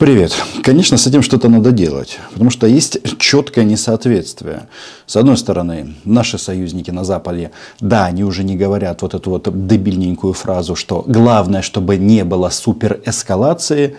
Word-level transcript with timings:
Привет. 0.00 0.32
Конечно, 0.62 0.96
с 0.96 1.06
этим 1.06 1.20
что-то 1.20 1.50
надо 1.50 1.72
делать, 1.72 2.18
потому 2.32 2.48
что 2.48 2.66
есть 2.66 3.18
четкое 3.18 3.66
несоответствие. 3.66 4.66
С 5.04 5.14
одной 5.14 5.36
стороны, 5.36 5.94
наши 6.06 6.38
союзники 6.38 6.90
на 6.90 7.04
Западе, 7.04 7.50
да, 7.80 8.06
они 8.06 8.24
уже 8.24 8.42
не 8.42 8.56
говорят 8.56 9.02
вот 9.02 9.12
эту 9.12 9.28
вот 9.28 9.66
дебильненькую 9.66 10.32
фразу, 10.32 10.74
что 10.74 11.04
главное, 11.06 11.60
чтобы 11.60 11.98
не 11.98 12.24
было 12.24 12.48
суперэскалации. 12.48 13.96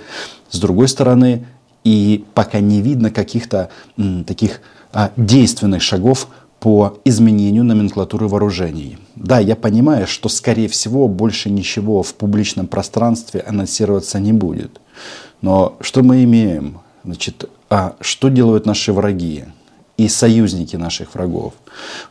С 0.49 0.57
другой 0.57 0.87
стороны, 0.87 1.45
и 1.83 2.25
пока 2.33 2.61
не 2.61 2.81
видно 2.81 3.11
каких-то 3.11 3.69
м, 3.95 4.23
таких 4.23 4.61
а, 4.91 5.11
действенных 5.17 5.83
шагов 5.83 6.29
по 6.59 6.97
изменению 7.05 7.63
номенклатуры 7.63 8.27
вооружений. 8.27 8.97
Да, 9.15 9.37
я 9.37 9.55
понимаю, 9.55 10.07
что, 10.07 10.29
скорее 10.29 10.67
всего, 10.67 11.07
больше 11.07 11.51
ничего 11.51 12.01
в 12.01 12.15
публичном 12.15 12.65
пространстве 12.65 13.45
анонсироваться 13.47 14.19
не 14.19 14.33
будет. 14.33 14.81
Но 15.41 15.77
что 15.81 16.03
мы 16.03 16.23
имеем? 16.23 16.79
Значит, 17.03 17.49
а 17.69 17.95
что 17.99 18.29
делают 18.29 18.65
наши 18.65 18.93
враги? 18.93 19.45
И 19.97 20.07
союзники 20.07 20.75
наших 20.75 21.13
врагов. 21.13 21.53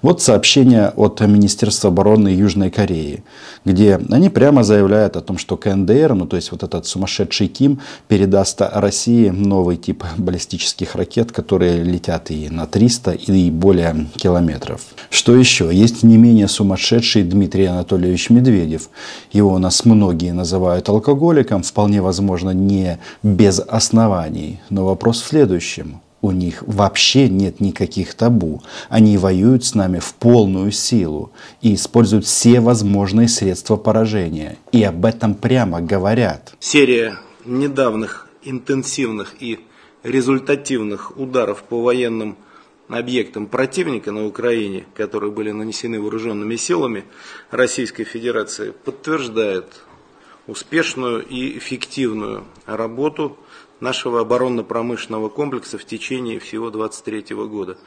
Вот 0.02 0.22
сообщение 0.22 0.88
от 0.90 1.20
Министерства 1.20 1.90
обороны 1.90 2.28
Южной 2.28 2.70
Кореи, 2.70 3.24
где 3.64 4.00
они 4.10 4.30
прямо 4.30 4.64
заявляют 4.64 5.16
о 5.16 5.20
том, 5.20 5.38
что 5.38 5.56
КНДР, 5.56 6.14
ну 6.14 6.26
то 6.26 6.36
есть 6.36 6.52
вот 6.52 6.62
этот 6.62 6.86
сумасшедший 6.86 7.48
Ким, 7.48 7.80
передаст 8.08 8.60
России 8.60 9.28
новый 9.28 9.76
тип 9.76 10.04
баллистических 10.16 10.94
ракет, 10.94 11.32
которые 11.32 11.82
летят 11.82 12.30
и 12.30 12.48
на 12.48 12.66
300 12.66 13.12
и 13.12 13.50
более 13.50 14.06
километров. 14.16 14.82
Что 15.10 15.36
еще? 15.36 15.70
Есть 15.72 16.02
не 16.02 16.16
менее 16.16 16.48
сумасшедший 16.48 17.22
Дмитрий 17.22 17.66
Анатольевич 17.66 18.30
Медведев. 18.30 18.88
Его 19.32 19.52
у 19.54 19.58
нас 19.58 19.84
многие 19.84 20.32
называют 20.32 20.88
алкоголиком, 20.88 21.62
вполне 21.62 22.00
возможно 22.00 22.50
не 22.50 22.98
без 23.22 23.60
оснований. 23.60 24.60
Но 24.70 24.86
вопрос 24.86 25.22
в 25.22 25.26
следующем 25.26 26.00
у 26.22 26.32
них 26.32 26.62
вообще 26.66 27.28
нет 27.28 27.60
никаких 27.60 28.14
табу. 28.14 28.62
Они 28.88 29.16
воюют 29.16 29.64
с 29.64 29.74
нами 29.74 29.98
в 29.98 30.14
полную 30.14 30.70
силу 30.72 31.32
и 31.62 31.74
используют 31.74 32.26
все 32.26 32.60
возможные 32.60 33.28
средства 33.28 33.76
поражения. 33.76 34.58
И 34.72 34.82
об 34.82 35.04
этом 35.04 35.34
прямо 35.34 35.80
говорят. 35.80 36.54
Серия 36.60 37.18
недавних 37.44 38.28
интенсивных 38.42 39.34
и 39.40 39.60
результативных 40.02 41.16
ударов 41.18 41.62
по 41.62 41.82
военным 41.82 42.36
объектам 42.88 43.46
противника 43.46 44.12
на 44.12 44.26
Украине, 44.26 44.84
которые 44.94 45.30
были 45.30 45.52
нанесены 45.52 46.00
вооруженными 46.00 46.56
силами 46.56 47.04
Российской 47.50 48.04
Федерации, 48.04 48.72
подтверждает 48.72 49.82
успешную 50.46 51.24
и 51.24 51.56
эффективную 51.58 52.44
работу 52.66 53.38
нашего 53.80 54.20
оборонно-промышленного 54.20 55.28
комплекса 55.28 55.78
в 55.78 55.84
течение 55.84 56.38
всего 56.38 56.70
23 56.70 57.34
года. 57.34 57.78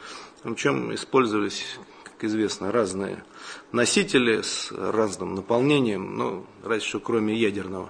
Причем 0.43 0.93
использовались, 0.93 1.63
как 2.03 2.23
известно, 2.23 2.71
разные 2.71 3.23
носители 3.71 4.41
с 4.41 4.71
разным 4.71 5.35
наполнением, 5.35 6.17
ну, 6.17 6.45
разве 6.63 6.87
что 6.87 6.99
кроме 6.99 7.35
ядерного 7.35 7.89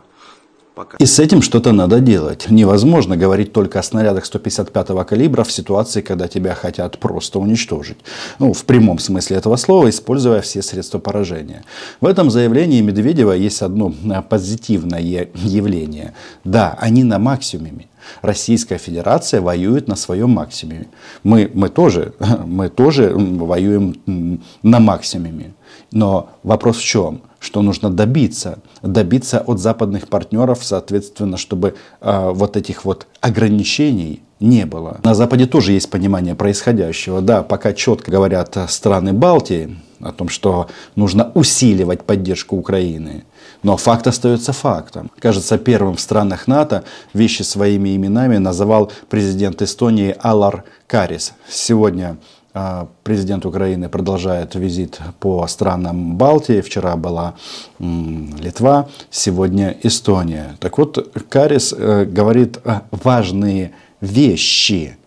пока. 0.75 0.97
И 0.97 1.05
с 1.05 1.19
этим 1.19 1.41
что-то 1.41 1.71
надо 1.71 1.99
делать. 1.99 2.49
Невозможно 2.49 3.17
говорить 3.17 3.53
только 3.53 3.79
о 3.79 3.83
снарядах 3.83 4.25
155-го 4.25 5.03
калибра 5.03 5.43
в 5.43 5.51
ситуации, 5.51 6.01
когда 6.01 6.27
тебя 6.27 6.55
хотят 6.55 6.99
просто 6.99 7.39
уничтожить. 7.39 7.97
Ну, 8.39 8.53
в 8.53 8.65
прямом 8.65 8.99
смысле 8.99 9.37
этого 9.37 9.55
слова, 9.55 9.89
используя 9.89 10.41
все 10.41 10.61
средства 10.61 10.99
поражения. 10.99 11.63
В 12.01 12.05
этом 12.05 12.29
заявлении 12.29 12.81
Медведева 12.81 13.33
есть 13.33 13.61
одно 13.61 13.93
э, 14.03 14.21
позитивное 14.21 15.29
явление. 15.35 16.13
Да, 16.43 16.77
они 16.79 17.03
на 17.03 17.19
максимуме. 17.19 17.87
Российская 18.21 18.77
Федерация 18.77 19.41
воюет 19.41 19.87
на 19.87 19.95
своем 19.95 20.31
максимуме. 20.31 20.87
Мы, 21.23 21.49
мы, 21.53 21.69
тоже, 21.69 22.13
мы 22.45 22.69
тоже 22.69 23.13
воюем 23.15 24.41
на 24.63 24.79
максимуме. 24.79 25.53
Но 25.91 26.29
вопрос 26.43 26.77
в 26.77 26.83
чем? 26.83 27.21
Что 27.39 27.61
нужно 27.61 27.89
добиться? 27.89 28.59
Добиться 28.81 29.39
от 29.39 29.59
западных 29.59 30.07
партнеров, 30.07 30.59
соответственно, 30.61 31.37
чтобы 31.37 31.75
э, 32.01 32.31
вот 32.33 32.57
этих 32.57 32.85
вот 32.85 33.07
ограничений 33.21 34.21
не 34.39 34.65
было. 34.65 34.99
На 35.03 35.13
Западе 35.13 35.45
тоже 35.45 35.73
есть 35.73 35.89
понимание 35.89 36.35
происходящего. 36.35 37.21
Да, 37.21 37.43
пока 37.43 37.73
четко 37.73 38.11
говорят 38.11 38.57
страны 38.69 39.13
Балтии 39.13 39.77
о 40.05 40.11
том, 40.11 40.29
что 40.29 40.67
нужно 40.95 41.31
усиливать 41.33 42.03
поддержку 42.03 42.55
Украины. 42.55 43.23
Но 43.63 43.77
факт 43.77 44.07
остается 44.07 44.53
фактом. 44.53 45.11
Кажется, 45.19 45.57
первым 45.57 45.95
в 45.95 46.01
странах 46.01 46.47
НАТО 46.47 46.83
вещи 47.13 47.43
своими 47.43 47.95
именами 47.95 48.37
называл 48.37 48.91
президент 49.09 49.61
Эстонии 49.61 50.15
Алар 50.19 50.63
Карис. 50.87 51.33
Сегодня 51.49 52.17
а, 52.55 52.87
президент 53.03 53.45
Украины 53.45 53.89
продолжает 53.89 54.53
визит 54.53 54.99
по 55.19 55.47
странам 55.47 56.17
Балтии. 56.17 56.61
Вчера 56.61 56.95
была 56.95 57.33
Литва, 57.79 58.89
сегодня 59.09 59.75
Эстония. 59.81 60.55
Так 60.59 60.77
вот, 60.77 61.15
Карис 61.29 61.73
э, 61.75 62.05
говорит 62.05 62.59
важные 62.91 63.71
вещи. 64.01 64.97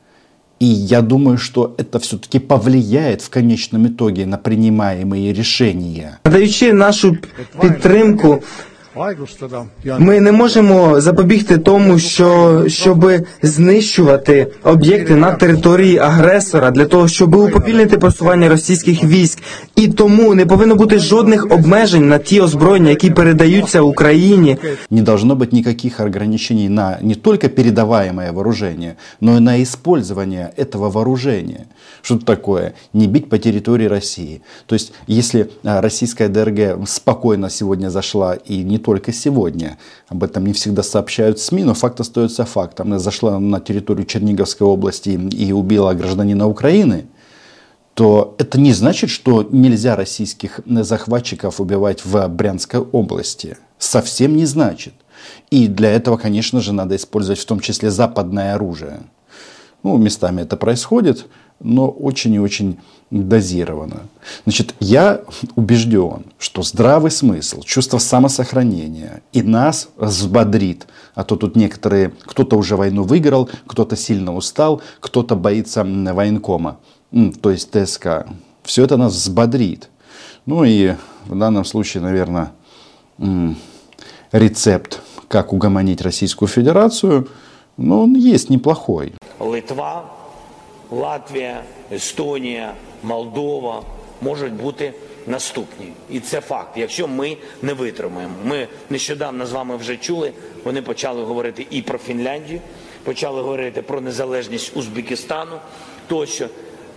И 0.58 0.64
я 0.66 1.02
думаю, 1.02 1.38
что 1.38 1.74
это 1.76 1.98
все-таки 1.98 2.38
повлияет 2.38 3.22
в 3.22 3.28
конечном 3.28 3.86
итоге 3.88 4.26
на 4.26 4.38
принимаемые 4.38 5.32
решения. 5.32 6.18
Надаючи 6.24 6.72
нашу 6.72 7.16
підтримку 7.60 8.42
ми 9.99 10.19
не 10.19 10.31
можемо 10.31 11.01
запобігти 11.01 11.57
тому, 11.57 11.99
що 11.99 12.63
щоб 12.67 13.11
знищувати 13.41 14.47
об'єкти 14.63 15.15
на 15.15 15.31
території 15.31 15.97
агресора 15.97 16.71
для 16.71 16.85
того, 16.85 17.07
щоб 17.07 17.35
уповільнити 17.35 17.97
просування 17.97 18.49
російських 18.49 19.03
військ, 19.03 19.43
і 19.75 19.87
тому 19.87 20.35
не 20.35 20.45
повинно 20.45 20.75
бути 20.75 20.99
жодних 20.99 21.51
обмежень 21.51 22.07
на 22.07 22.17
ті 22.17 22.41
озброєння, 22.41 22.89
які 22.89 23.09
передаються 23.09 23.81
Україні. 23.81 24.57
Не 24.89 25.01
должно 25.01 25.35
быть 25.35 25.53
никаких 25.53 25.99
ограничений 25.99 26.69
на 26.69 26.97
не 27.01 27.15
только 27.15 27.49
передаваемое 27.49 28.31
вооружение, 28.31 28.95
но 29.21 29.37
и 29.37 29.39
на 29.39 29.61
использование 29.61 30.49
этого 30.57 30.89
вооружения. 30.89 31.65
Что 32.01 32.15
это 32.15 32.25
такое? 32.25 32.73
Не 32.93 33.07
бить 33.07 33.29
по 33.29 33.37
территории 33.37 33.87
России. 33.87 34.41
То 34.65 34.75
есть, 34.75 34.93
если 35.07 35.47
российская 35.63 36.27
ДРГ 36.27 36.87
спокойно 36.87 37.49
сегодня 37.49 37.89
зашла 37.89 38.35
и 38.49 38.63
не 38.63 38.79
только 38.86 39.12
сегодня. 39.12 39.78
Об 40.06 40.22
этом 40.22 40.46
не 40.46 40.52
всегда 40.52 40.84
сообщают 40.84 41.40
СМИ, 41.40 41.64
но 41.64 41.74
факт 41.74 41.98
остается 41.98 42.44
фактом. 42.44 42.86
Она 42.86 43.00
зашла 43.00 43.40
на 43.40 43.58
территорию 43.60 44.06
Черниговской 44.06 44.64
области 44.64 45.08
и 45.08 45.50
убила 45.50 45.92
гражданина 45.92 46.46
Украины, 46.46 47.06
то 47.94 48.36
это 48.38 48.60
не 48.60 48.72
значит, 48.72 49.10
что 49.10 49.42
нельзя 49.50 49.96
российских 49.96 50.60
захватчиков 50.64 51.60
убивать 51.60 52.04
в 52.04 52.28
Брянской 52.28 52.78
области. 52.78 53.56
Совсем 53.78 54.36
не 54.36 54.46
значит. 54.46 54.94
И 55.50 55.66
для 55.66 55.90
этого, 55.90 56.16
конечно 56.16 56.60
же, 56.60 56.72
надо 56.72 56.94
использовать 56.94 57.40
в 57.40 57.46
том 57.46 57.58
числе 57.58 57.90
западное 57.90 58.54
оружие. 58.54 59.00
Ну, 59.82 59.96
местами 59.96 60.42
это 60.42 60.56
происходит, 60.56 61.26
но 61.60 61.88
очень 61.88 62.34
и 62.34 62.38
очень 62.38 62.78
дозированно. 63.10 64.02
Значит, 64.44 64.74
я 64.80 65.22
убежден, 65.56 66.24
что 66.38 66.62
здравый 66.62 67.10
смысл, 67.10 67.62
чувство 67.62 67.98
самосохранения 67.98 69.22
и 69.32 69.42
нас 69.42 69.88
взбодрит. 69.96 70.86
А 71.14 71.24
то 71.24 71.36
тут 71.36 71.56
некоторые, 71.56 72.12
кто-то 72.24 72.56
уже 72.56 72.76
войну 72.76 73.04
выиграл, 73.04 73.48
кто-то 73.66 73.96
сильно 73.96 74.34
устал, 74.34 74.82
кто-то 75.00 75.34
боится 75.34 75.84
военкома, 75.84 76.78
то 77.40 77.50
есть 77.50 77.70
ТСК. 77.70 78.26
Все 78.62 78.84
это 78.84 78.96
нас 78.96 79.14
взбодрит. 79.14 79.88
Ну 80.44 80.64
и 80.64 80.94
в 81.26 81.38
данном 81.38 81.64
случае, 81.64 82.02
наверное, 82.02 82.52
рецепт, 84.32 85.00
как 85.28 85.52
угомонить 85.52 86.02
Российскую 86.02 86.48
Федерацию, 86.48 87.28
ну, 87.76 88.02
он 88.04 88.14
есть 88.14 88.48
неплохой. 88.48 89.12
Литва 89.40 90.15
Латвія, 90.90 91.62
Естонія, 91.92 92.74
Молдова 93.02 93.82
можуть 94.20 94.52
бути 94.52 94.92
наступні. 95.26 95.92
І 96.10 96.20
це 96.20 96.40
факт. 96.40 96.76
Якщо 96.76 97.08
ми 97.08 97.36
не 97.62 97.72
витримаємо, 97.72 98.34
ми 98.44 98.68
нещодавно 98.90 99.46
з 99.46 99.52
вами 99.52 99.76
вже 99.76 99.96
чули. 99.96 100.32
Вони 100.64 100.82
почали 100.82 101.22
говорити 101.22 101.66
і 101.70 101.82
про 101.82 101.98
Фінляндію, 101.98 102.60
почали 103.04 103.42
говорити 103.42 103.82
про 103.82 104.00
незалежність 104.00 104.76
Узбекистану. 104.76 105.58
Тощо 106.06 106.48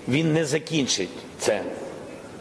він 0.08 0.34
не 0.34 0.46
закінчить 0.46 1.10
це 1.40 1.62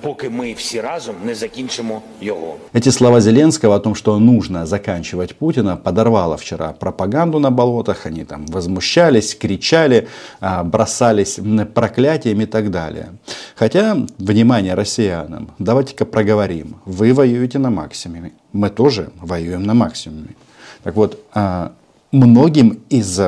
поки 0.02 0.26
мы 0.26 0.54
все 0.54 0.80
разом 0.80 1.16
не 1.24 1.34
закінчимо 1.34 2.02
его. 2.20 2.58
Эти 2.72 2.90
слова 2.90 3.20
Зеленского 3.20 3.76
о 3.76 3.78
том, 3.78 3.94
что 3.94 4.18
нужно 4.18 4.66
заканчивать 4.66 5.36
Путина, 5.36 5.76
подорвало 5.76 6.36
вчера 6.36 6.72
пропаганду 6.72 7.38
на 7.38 7.50
болотах. 7.50 8.06
Они 8.06 8.24
там 8.24 8.46
возмущались, 8.46 9.34
кричали, 9.34 10.08
а, 10.40 10.64
бросались 10.64 11.40
проклятиями 11.74 12.44
и 12.44 12.46
так 12.46 12.70
далее. 12.70 13.08
Хотя, 13.56 13.96
внимание 14.18 14.74
россиянам, 14.74 15.48
давайте-ка 15.58 16.04
проговорим. 16.04 16.76
Вы 16.84 17.12
воюете 17.12 17.58
на 17.58 17.70
максимуме. 17.70 18.32
Мы 18.52 18.70
тоже 18.70 19.10
воюем 19.20 19.62
на 19.62 19.74
максимуме. 19.74 20.34
Так 20.82 20.96
вот, 20.96 21.18
а, 21.34 21.72
многим 22.12 22.78
из 22.90 23.20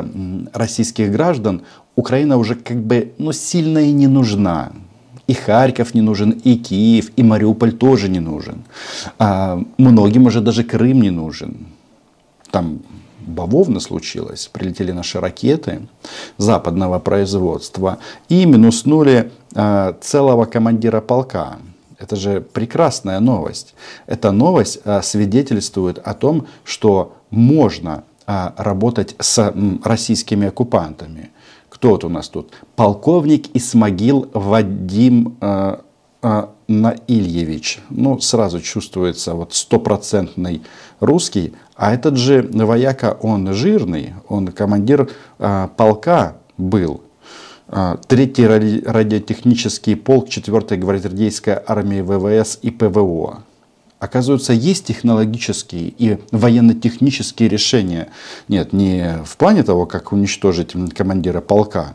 российских 0.52 1.10
граждан 1.10 1.62
Украина 1.96 2.38
уже 2.38 2.54
как 2.54 2.76
бы 2.76 3.12
ну, 3.18 3.32
сильно 3.32 3.78
и 3.78 3.92
не 3.92 4.06
нужна. 4.06 4.72
И 5.30 5.32
Харьков 5.32 5.94
не 5.94 6.00
нужен, 6.00 6.30
и 6.30 6.56
Киев, 6.56 7.12
и 7.14 7.22
Мариуполь 7.22 7.72
тоже 7.72 8.08
не 8.08 8.18
нужен. 8.18 8.64
А 9.16 9.62
многим 9.78 10.26
уже 10.26 10.40
даже 10.40 10.64
Крым 10.64 11.02
не 11.02 11.10
нужен. 11.10 11.68
Там 12.50 12.80
бавовна 13.20 13.78
случилось, 13.78 14.50
прилетели 14.52 14.90
наши 14.90 15.20
ракеты 15.20 15.82
западного 16.36 16.98
производства 16.98 17.98
и 18.28 18.44
минуснули 18.44 19.30
а, 19.54 19.96
целого 20.00 20.46
командира 20.46 21.00
полка. 21.00 21.58
Это 21.96 22.16
же 22.16 22.40
прекрасная 22.40 23.20
новость. 23.20 23.74
Эта 24.08 24.32
новость 24.32 24.80
а, 24.84 25.00
свидетельствует 25.00 25.98
о 25.98 26.14
том, 26.14 26.48
что 26.64 27.12
можно 27.30 28.02
а, 28.26 28.52
работать 28.56 29.14
с 29.20 29.54
российскими 29.84 30.48
оккупантами. 30.48 31.30
Кто 31.80 31.92
вот 31.92 32.04
у 32.04 32.10
нас 32.10 32.28
тут? 32.28 32.52
Полковник 32.76 33.56
Исмагил 33.56 34.28
Вадим 34.34 35.38
э, 35.40 35.78
э, 36.22 36.46
Наильевич. 36.68 37.80
Ну, 37.88 38.20
сразу 38.20 38.60
чувствуется 38.60 39.32
вот 39.32 39.54
стопроцентный 39.54 40.60
русский. 41.00 41.54
А 41.76 41.94
этот 41.94 42.18
же 42.18 42.46
вояка, 42.52 43.16
он 43.22 43.54
жирный, 43.54 44.12
он 44.28 44.48
командир 44.48 45.08
э, 45.38 45.68
полка 45.74 46.36
был. 46.58 47.00
Э, 47.68 47.96
третий 48.06 48.46
радиотехнический 48.46 49.96
полк 49.96 50.28
4-й 50.28 50.76
гвардейской 50.76 51.60
армии 51.66 52.02
ВВС 52.02 52.58
и 52.60 52.70
ПВО. 52.70 53.44
Оказывается, 54.00 54.54
есть 54.54 54.86
технологические 54.86 55.92
и 55.96 56.18
военно-технические 56.32 57.50
решения. 57.50 58.08
Нет, 58.48 58.72
не 58.72 59.18
в 59.26 59.36
плане 59.36 59.62
того, 59.62 59.84
как 59.84 60.12
уничтожить 60.12 60.72
командира 60.96 61.42
полка, 61.42 61.94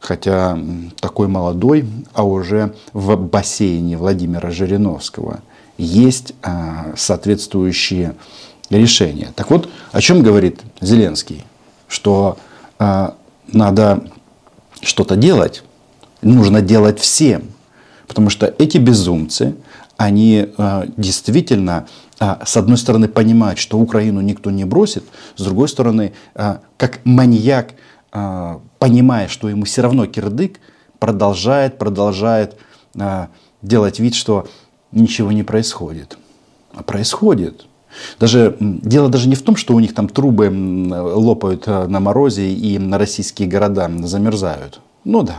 хотя 0.00 0.58
такой 0.98 1.28
молодой, 1.28 1.86
а 2.14 2.24
уже 2.24 2.74
в 2.94 3.16
бассейне 3.16 3.98
Владимира 3.98 4.50
Жириновского 4.50 5.40
есть 5.76 6.32
а, 6.42 6.94
соответствующие 6.96 8.14
решения. 8.70 9.30
Так 9.36 9.50
вот, 9.50 9.68
о 9.92 10.00
чем 10.00 10.22
говорит 10.22 10.60
Зеленский? 10.80 11.44
Что 11.86 12.38
а, 12.78 13.14
надо 13.46 14.04
что-то 14.80 15.16
делать, 15.16 15.62
нужно 16.22 16.62
делать 16.62 16.98
всем. 16.98 17.42
Потому 18.12 18.28
что 18.28 18.54
эти 18.58 18.76
безумцы, 18.76 19.54
они 19.96 20.46
э, 20.58 20.82
действительно, 20.98 21.86
э, 22.20 22.34
с 22.44 22.58
одной 22.58 22.76
стороны, 22.76 23.08
понимают, 23.08 23.58
что 23.58 23.78
Украину 23.78 24.20
никто 24.20 24.50
не 24.50 24.66
бросит, 24.66 25.02
с 25.34 25.42
другой 25.42 25.66
стороны, 25.66 26.12
э, 26.34 26.58
как 26.76 27.00
маньяк, 27.04 27.72
понимая, 28.78 29.28
что 29.28 29.48
ему 29.48 29.64
все 29.64 29.80
равно 29.80 30.04
кирдык, 30.04 30.60
продолжает, 30.98 31.78
продолжает 31.78 32.58
делать 33.62 34.00
вид, 34.00 34.14
что 34.14 34.46
ничего 34.92 35.32
не 35.32 35.42
происходит. 35.42 36.18
А 36.74 36.82
происходит. 36.82 37.64
Даже, 38.20 38.54
дело 38.60 39.08
даже 39.08 39.30
не 39.30 39.34
в 39.34 39.40
том, 39.40 39.56
что 39.56 39.74
у 39.74 39.80
них 39.80 39.94
там 39.94 40.10
трубы 40.10 40.50
лопают 40.90 41.66
на 41.66 42.00
морозе 42.00 42.52
и 42.52 42.78
на 42.78 42.98
российские 42.98 43.48
города 43.48 43.90
замерзают. 44.04 44.80
Ну 45.04 45.22
да, 45.22 45.38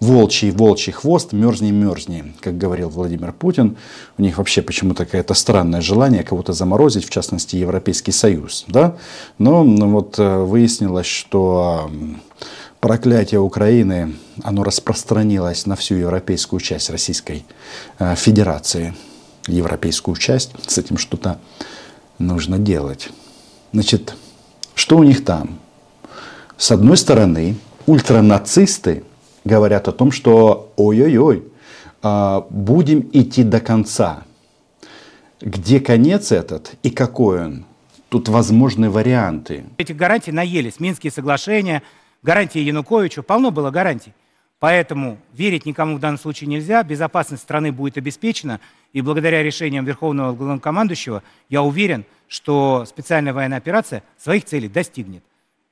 волчий, 0.00 0.50
волчий 0.50 0.92
хвост, 0.92 1.32
мерзни, 1.32 1.70
мерзни, 1.70 2.34
как 2.40 2.56
говорил 2.56 2.88
Владимир 2.88 3.32
Путин. 3.32 3.76
У 4.18 4.22
них 4.22 4.38
вообще 4.38 4.62
почему-то 4.62 5.04
какое-то 5.04 5.34
странное 5.34 5.82
желание 5.82 6.24
кого-то 6.24 6.52
заморозить, 6.52 7.04
в 7.04 7.10
частности, 7.10 7.56
Европейский 7.56 8.12
Союз. 8.12 8.64
Да? 8.66 8.96
Но 9.38 9.62
ну, 9.62 9.90
вот 9.90 10.18
э, 10.18 10.38
выяснилось, 10.38 11.06
что 11.06 11.90
проклятие 12.80 13.40
Украины, 13.40 14.14
оно 14.42 14.64
распространилось 14.64 15.66
на 15.66 15.76
всю 15.76 15.96
европейскую 15.96 16.60
часть 16.60 16.88
Российской 16.90 17.44
э, 17.98 18.14
Федерации. 18.16 18.94
Европейскую 19.46 20.16
часть. 20.16 20.52
С 20.66 20.78
этим 20.78 20.96
что-то 20.96 21.38
нужно 22.18 22.58
делать. 22.58 23.10
Значит, 23.72 24.14
что 24.74 24.96
у 24.96 25.02
них 25.02 25.24
там? 25.24 25.58
С 26.56 26.70
одной 26.70 26.96
стороны, 26.96 27.56
ультранацисты– 27.86 29.04
говорят 29.44 29.88
о 29.88 29.92
том, 29.92 30.12
что 30.12 30.72
ой-ой-ой, 30.76 31.44
а, 32.02 32.46
будем 32.50 33.08
идти 33.12 33.42
до 33.42 33.60
конца. 33.60 34.24
Где 35.40 35.80
конец 35.80 36.32
этот 36.32 36.74
и 36.82 36.90
какой 36.90 37.44
он? 37.44 37.64
Тут 38.08 38.28
возможны 38.28 38.90
варианты. 38.90 39.64
Этих 39.78 39.96
гарантий 39.96 40.32
наелись. 40.32 40.80
Минские 40.80 41.10
соглашения, 41.10 41.82
гарантии 42.22 42.58
Януковичу. 42.58 43.22
Полно 43.22 43.50
было 43.50 43.70
гарантий. 43.70 44.12
Поэтому 44.58 45.16
верить 45.32 45.64
никому 45.64 45.96
в 45.96 46.00
данном 46.00 46.18
случае 46.18 46.48
нельзя. 46.48 46.82
Безопасность 46.82 47.42
страны 47.42 47.72
будет 47.72 47.96
обеспечена. 47.96 48.60
И 48.92 49.00
благодаря 49.00 49.42
решениям 49.42 49.84
Верховного 49.84 50.34
Главнокомандующего 50.34 51.22
я 51.48 51.62
уверен, 51.62 52.04
что 52.28 52.84
специальная 52.86 53.32
военная 53.32 53.58
операция 53.58 54.02
своих 54.18 54.44
целей 54.44 54.68
достигнет. 54.68 55.24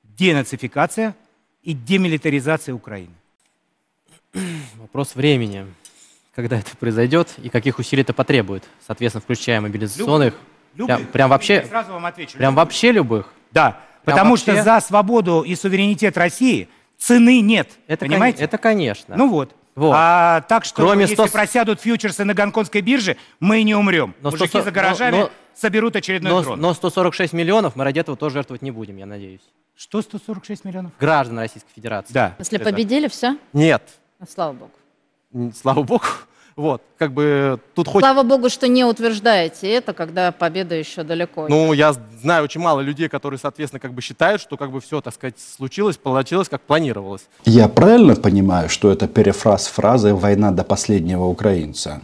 Денацификация 0.04 1.14
и 1.62 1.74
демилитаризация 1.74 2.74
Украины. 2.74 3.12
Вопрос 4.78 5.14
времени, 5.14 5.66
когда 6.34 6.58
это 6.58 6.76
произойдет 6.76 7.28
и 7.42 7.48
каких 7.48 7.78
усилий 7.78 8.02
это 8.02 8.12
потребует. 8.12 8.64
Соответственно, 8.86 9.22
включая 9.22 9.60
мобилизационных. 9.60 10.34
Любых. 10.74 10.96
Прям, 10.96 11.06
прям 11.06 11.30
вообще, 11.30 11.54
Я 11.54 11.64
сразу 11.66 11.92
вам 11.92 12.06
отвечу. 12.06 12.36
прям 12.38 12.52
любых. 12.52 12.64
вообще 12.64 12.92
любых. 12.92 13.32
Да, 13.50 13.70
Прям 14.04 14.16
потому 14.16 14.30
вообще? 14.32 14.52
что 14.52 14.62
за 14.62 14.80
свободу 14.80 15.42
и 15.42 15.54
суверенитет 15.54 16.16
России 16.16 16.68
цены 16.98 17.40
нет. 17.40 17.70
Это, 17.88 18.04
кон- 18.04 18.12
понимаете? 18.12 18.44
это 18.44 18.58
конечно. 18.58 19.16
Ну 19.16 19.28
вот. 19.28 19.54
Вот. 19.74 19.92
А 19.96 20.40
так 20.42 20.64
что, 20.64 20.82
Кроме 20.82 21.02
если 21.02 21.14
100 21.14 21.28
просядут 21.28 21.80
фьючерсы 21.80 22.24
на 22.24 22.34
гонконгской 22.34 22.80
бирже, 22.80 23.16
мы 23.40 23.62
не 23.62 23.74
умрем. 23.76 24.14
Но 24.20 24.30
Мужики 24.30 24.48
140 24.48 24.64
за 24.64 24.70
гаражами 24.72 25.10
но- 25.12 25.20
но- 25.22 25.30
соберут 25.54 25.94
очередной 25.96 26.32
но, 26.32 26.42
дрон. 26.42 26.60
но 26.60 26.74
146 26.74 27.32
миллионов 27.32 27.76
мы 27.76 27.84
ради 27.84 28.00
этого 28.00 28.16
тоже 28.16 28.34
жертвовать 28.34 28.62
не 28.62 28.70
будем, 28.72 28.96
я 28.96 29.06
надеюсь. 29.06 29.40
Что 29.76 30.02
146 30.02 30.64
миллионов? 30.64 30.92
Граждан 30.98 31.38
Российской 31.38 31.70
Федерации. 31.74 32.12
Да. 32.12 32.34
Если 32.40 32.58
это- 32.60 32.70
победили, 32.70 33.06
все? 33.08 33.36
Нет. 33.52 33.82
Слава 34.26 34.52
Богу. 34.52 35.52
Слава 35.54 35.82
богу. 35.82 36.04
Вот, 36.56 36.82
как 36.98 37.12
бы 37.12 37.60
тут 37.72 37.86
хоть... 37.86 38.02
Слава 38.02 38.24
Богу, 38.24 38.48
что 38.48 38.66
не 38.66 38.84
утверждаете 38.84 39.70
это, 39.70 39.92
когда 39.92 40.32
победа 40.32 40.74
еще 40.74 41.04
далеко. 41.04 41.46
Ну, 41.48 41.72
я 41.72 41.94
знаю 42.20 42.42
очень 42.42 42.60
мало 42.60 42.80
людей, 42.80 43.08
которые, 43.08 43.38
соответственно, 43.38 43.78
как 43.78 43.92
бы 43.92 44.02
считают, 44.02 44.42
что 44.42 44.56
как 44.56 44.72
бы 44.72 44.80
все, 44.80 45.00
так 45.00 45.14
сказать, 45.14 45.36
случилось, 45.38 45.96
получилось, 45.98 46.48
как 46.48 46.62
планировалось. 46.62 47.28
Я 47.44 47.68
правильно 47.68 48.16
понимаю, 48.16 48.68
что 48.68 48.90
это 48.90 49.06
перефраз 49.06 49.68
фразы 49.68 50.14
«война 50.14 50.50
до 50.50 50.64
последнего 50.64 51.26
украинца»? 51.26 52.00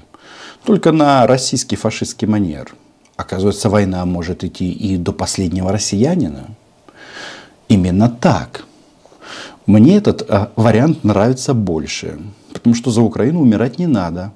Только 0.65 0.93
на 0.93 1.27
российский 1.27 1.75
фашистский 1.75 2.29
манер. 2.29 2.77
Оказывается, 3.17 3.69
война 3.69 4.05
может 4.05 4.45
идти 4.45 4.71
и 4.71 4.97
до 4.97 5.12
последнего 5.12 5.73
россиянина. 5.73 6.47
Именно 7.67 8.09
так. 8.09 8.67
Мне 9.66 9.97
этот 9.97 10.23
э, 10.28 10.49
вариант 10.56 11.04
нравится 11.04 11.54
больше. 11.54 12.18
Потому 12.52 12.75
что 12.75 12.90
за 12.90 13.00
Украину 13.00 13.40
умирать 13.40 13.78
не 13.78 13.87
надо. 13.87 14.33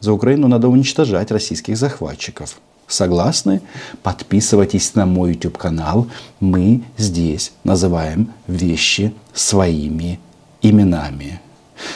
За 0.00 0.12
Украину 0.12 0.48
надо 0.48 0.68
уничтожать 0.68 1.30
российских 1.30 1.76
захватчиков. 1.76 2.58
Согласны? 2.86 3.62
Подписывайтесь 4.02 4.94
на 4.94 5.06
мой 5.06 5.32
YouTube 5.32 5.56
канал. 5.56 6.08
Мы 6.40 6.82
здесь 6.96 7.52
называем 7.64 8.32
вещи 8.46 9.14
своими 9.32 10.18
именами. 10.60 11.40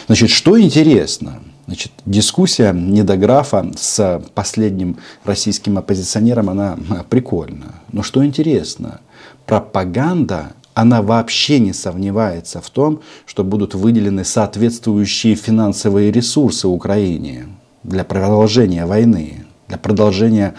Значит, 0.07 0.31
что 0.31 0.61
интересно? 0.61 1.43
Значит, 1.67 1.93
дискуссия 2.07 2.73
недографа 2.73 3.73
с 3.77 4.23
последним 4.35 4.99
российским 5.25 5.79
оппозиционером, 5.79 6.51
она 6.51 6.79
а, 6.91 7.03
прикольна. 7.03 7.75
Но 7.91 8.03
что 8.03 8.25
интересно? 8.25 9.01
Пропаганда, 9.47 10.53
она 10.77 11.01
вообще 11.01 11.59
не 11.59 11.73
сомневается 11.73 12.61
в 12.61 12.69
том, 12.69 13.01
что 13.25 13.45
будут 13.45 13.75
выделены 13.75 14.25
соответствующие 14.25 15.35
финансовые 15.35 16.13
ресурсы 16.13 16.69
Украине 16.69 17.47
для 17.83 18.05
продолжения 18.05 18.85
войны, 18.85 19.47
для 19.69 19.79
продолжения 19.79 20.55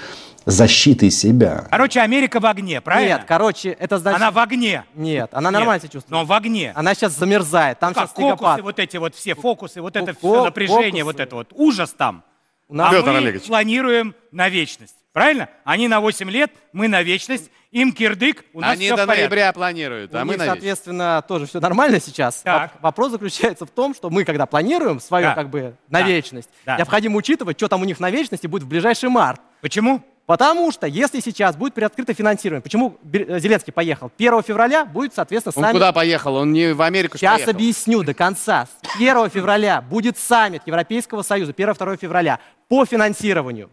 защиты 0.45 1.11
себя. 1.11 1.67
Короче, 1.69 1.99
Америка 2.01 2.39
в 2.39 2.47
огне, 2.47 2.81
правильно? 2.81 3.17
Нет, 3.17 3.25
короче, 3.27 3.69
это 3.69 3.99
значит... 3.99 4.19
Она 4.19 4.31
в 4.31 4.39
огне. 4.39 4.85
Нет, 4.95 5.29
она 5.33 5.51
Нет, 5.51 5.59
нормально 5.59 5.81
себя 5.81 5.89
чувствует. 5.89 6.09
Но 6.09 6.25
в 6.25 6.33
огне. 6.33 6.71
Она 6.73 6.95
сейчас 6.95 7.15
замерзает, 7.15 7.77
там 7.77 7.93
как 7.93 8.05
сейчас 8.07 8.15
снегопад. 8.15 8.39
фокусы, 8.39 8.63
вот 8.63 8.79
эти 8.79 8.97
вот 8.97 9.13
все 9.13 9.35
фокусы, 9.35 9.81
вот 9.83 9.95
это 9.95 10.13
Фо- 10.13 10.15
все 10.17 10.45
напряжение, 10.45 11.03
фокусы. 11.03 11.03
вот 11.03 11.19
это 11.19 11.35
вот 11.35 11.47
ужас 11.53 11.93
там. 11.95 12.23
У 12.69 12.75
нас- 12.75 12.91
а 12.91 12.95
Петр 12.97 13.11
мы 13.11 13.17
Олегович. 13.17 13.47
планируем 13.47 14.15
на 14.31 14.49
вечность. 14.49 14.95
Правильно? 15.13 15.49
Они 15.63 15.87
на 15.87 15.99
8 15.99 16.29
лет, 16.29 16.51
мы 16.73 16.87
на 16.87 17.01
вечность. 17.01 17.49
Им 17.71 17.91
кирдык, 17.91 18.45
у 18.53 18.61
нас 18.61 18.73
Они 18.73 18.85
все 18.85 18.95
до 18.95 19.03
в 19.03 19.07
порядке. 19.07 19.21
ноября 19.29 19.51
планируют, 19.53 20.13
У 20.13 20.17
а 20.17 20.23
мы 20.25 20.29
них, 20.33 20.37
на 20.39 20.43
вечер. 20.43 20.53
соответственно, 20.53 21.23
тоже 21.27 21.47
все 21.47 21.59
нормально 21.59 21.99
сейчас. 21.99 22.41
Так. 22.43 22.73
Воп- 22.75 22.77
Вопрос 22.81 23.11
заключается 23.11 23.65
в 23.65 23.69
том, 23.71 23.93
что 23.93 24.09
мы, 24.09 24.23
когда 24.25 24.45
планируем 24.45 24.99
свою, 24.99 25.27
Да. 25.27 25.33
как 25.35 25.49
бы, 25.49 25.75
на 25.89 25.99
Да. 25.99 26.07
вечность, 26.07 26.49
Да. 26.65 26.77
необходимо 26.77 27.17
учитывать, 27.17 27.57
что 27.57 27.67
там 27.67 27.81
у 27.81 27.85
них 27.85 27.99
на 27.99 28.09
вечности 28.09 28.47
будет 28.47 28.63
в 28.63 28.67
ближайший 28.67 29.09
март. 29.09 29.41
Почему? 29.61 30.01
Потому 30.27 30.71
что 30.73 30.85
если 30.87 31.21
сейчас 31.21 31.55
будет 31.55 31.73
приоткрыто 31.73 32.13
финансирование, 32.13 32.61
почему 32.61 32.97
Бер- 33.01 33.39
Зеленский 33.39 33.71
поехал? 33.71 34.11
1 34.17 34.43
февраля 34.43 34.83
будет, 34.83 35.13
соответственно, 35.15 35.53
Он 35.55 35.63
саммит. 35.63 35.75
куда 35.75 35.93
поехал? 35.93 36.35
Он 36.35 36.51
не 36.51 36.73
в 36.73 36.81
Америку 36.81 37.17
Сейчас 37.17 37.35
поехал. 37.35 37.51
объясню 37.51 38.03
до 38.03 38.13
конца. 38.13 38.67
С 38.83 38.95
1 38.97 39.29
февраля 39.29 39.81
будет 39.81 40.17
саммит 40.17 40.63
Европейского 40.65 41.21
Союза, 41.21 41.53
1-2 41.53 41.95
февраля, 41.97 42.39
по 42.67 42.85
финансированию. 42.85 43.69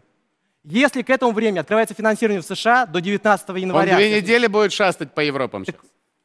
Если 0.63 1.01
к 1.01 1.09
этому 1.09 1.33
времени 1.33 1.59
открывается 1.59 1.93
финансирование 1.93 2.41
в 2.41 2.45
США 2.45 2.85
до 2.85 3.01
19 3.01 3.49
Он 3.49 3.55
января, 3.57 3.97
две 3.97 4.15
недели 4.15 4.47
будет 4.47 4.71
шастать 4.71 5.13
по 5.13 5.19
Европам 5.19 5.65
сейчас. 5.65 5.75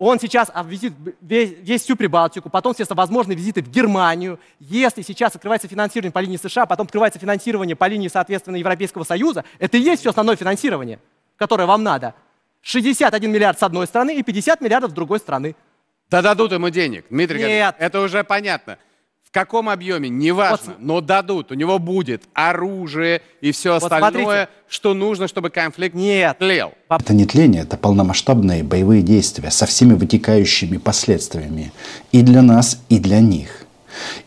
Он 0.00 0.18
сейчас 0.18 0.50
обвизит 0.52 0.94
весь, 1.20 1.52
весь 1.60 1.82
всю 1.82 1.94
Прибалтику, 1.94 2.48
потом, 2.48 2.72
естественно, 2.72 2.96
возможны 2.96 3.34
визиты 3.34 3.62
в 3.62 3.68
Германию. 3.68 4.40
Если 4.58 5.02
сейчас 5.02 5.36
открывается 5.36 5.68
финансирование 5.68 6.10
по 6.10 6.20
линии 6.20 6.38
США, 6.38 6.64
потом 6.64 6.86
открывается 6.86 7.20
финансирование 7.20 7.76
по 7.76 7.86
линии, 7.86 8.08
соответственно, 8.08 8.56
Европейского 8.56 9.04
Союза, 9.04 9.44
это 9.58 9.76
и 9.76 9.80
есть 9.82 10.00
все 10.00 10.08
основное 10.08 10.36
финансирование, 10.36 11.00
которое 11.36 11.66
вам 11.66 11.82
надо. 11.82 12.14
61 12.62 13.30
миллиард 13.30 13.58
с 13.58 13.62
одной 13.62 13.86
стороны 13.86 14.16
и 14.16 14.22
50 14.22 14.62
миллиардов 14.62 14.92
с 14.92 14.94
другой 14.94 15.18
стороны. 15.18 15.54
Да 16.08 16.22
дадут 16.22 16.52
ему 16.52 16.70
денег, 16.70 17.04
Дмитрий 17.10 17.38
Нет. 17.38 17.48
Георгиевич, 17.48 17.74
это 17.78 18.00
уже 18.00 18.24
понятно. 18.24 18.78
В 19.30 19.32
каком 19.32 19.68
объеме, 19.68 20.08
неважно, 20.08 20.72
Вот. 20.72 20.76
но 20.80 21.00
дадут. 21.00 21.52
У 21.52 21.54
него 21.54 21.78
будет 21.78 22.24
оружие 22.34 23.22
и 23.40 23.52
все 23.52 23.74
Вот 23.74 23.84
остальное, 23.84 24.10
смотрите. 24.10 24.48
что 24.68 24.92
нужно, 24.92 25.28
чтобы 25.28 25.50
конфликт 25.50 25.94
Нет. 25.94 26.38
тлел. 26.38 26.72
Это 26.88 27.14
не 27.14 27.26
тление, 27.26 27.62
это 27.62 27.76
полномасштабные 27.76 28.64
боевые 28.64 29.02
действия 29.02 29.52
со 29.52 29.66
всеми 29.66 29.94
вытекающими 29.94 30.78
последствиями 30.78 31.72
и 32.10 32.22
для 32.22 32.42
нас, 32.42 32.80
и 32.88 32.98
для 32.98 33.20
них. 33.20 33.66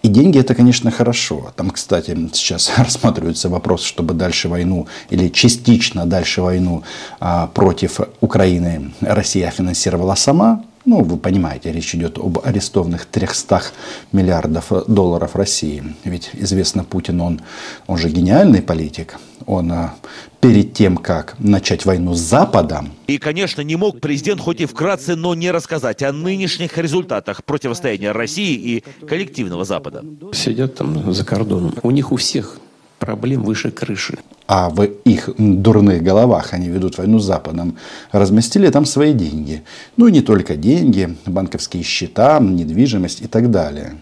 И 0.03 0.07
деньги 0.07 0.39
это, 0.39 0.55
конечно, 0.55 0.89
хорошо. 0.89 1.51
Там, 1.57 1.71
кстати, 1.71 2.17
сейчас 2.31 2.71
рассматривается 2.77 3.49
вопрос, 3.49 3.83
чтобы 3.83 4.13
дальше 4.13 4.47
войну 4.47 4.87
или 5.09 5.27
частично 5.27 6.05
дальше 6.05 6.41
войну 6.41 6.83
а, 7.19 7.47
против 7.47 7.99
Украины 8.21 8.93
Россия 9.01 9.51
финансировала 9.51 10.15
сама. 10.15 10.63
Ну, 10.85 11.01
вы 11.01 11.17
понимаете, 11.17 11.71
речь 11.71 11.95
идет 11.95 12.17
об 12.17 12.39
арестованных 12.43 13.05
300 13.05 13.63
миллиардов 14.11 14.71
долларов 14.87 15.35
России. 15.35 15.83
Ведь 16.03 16.31
известно, 16.33 16.83
Путин, 16.83 17.21
он, 17.21 17.41
он 17.87 17.97
же 17.97 18.09
гениальный 18.09 18.61
политик. 18.61 19.17
Он 19.45 19.71
а, 19.71 19.95
перед 20.41 20.73
тем, 20.73 20.97
как 20.97 21.35
начать 21.39 21.85
войну 21.85 22.13
с 22.13 22.19
Западом, 22.19 22.91
И, 23.07 23.17
конечно, 23.17 23.61
не 23.61 23.77
мог 23.77 24.01
президент 24.01 24.41
хоть 24.41 24.59
и 24.59 24.65
вкратце, 24.65 25.15
но 25.15 25.33
не 25.35 25.51
рассказать 25.51 26.03
о 26.03 26.11
нынешних 26.11 26.77
результатах 26.77 27.45
противостояния 27.45 28.11
России 28.11 28.53
и 28.53 28.83
коллективного 29.05 29.63
Запада. 29.63 30.03
Сидят 30.33 30.75
там 30.75 31.13
за 31.13 31.25
кордоном. 31.25 31.75
У 31.81 31.91
них 31.91 32.11
у 32.11 32.17
всех 32.17 32.59
проблем 33.05 33.43
выше 33.43 33.71
крыши. 33.71 34.17
а 34.47 34.69
в 34.69 34.83
их 34.83 35.29
дурных 35.37 36.03
головах 36.03 36.53
они 36.53 36.67
ведут 36.67 36.97
войну 36.97 37.19
с 37.19 37.25
Западом, 37.25 37.77
разместили 38.11 38.69
там 38.69 38.85
свои 38.85 39.13
деньги. 39.13 39.63
Ну 39.97 40.07
и 40.07 40.11
не 40.11 40.21
только 40.21 40.55
деньги, 40.55 41.15
банковские 41.25 41.83
счета, 41.83 42.39
недвижимость 42.39 43.21
и 43.21 43.27
так 43.27 43.49
далее. 43.51 43.95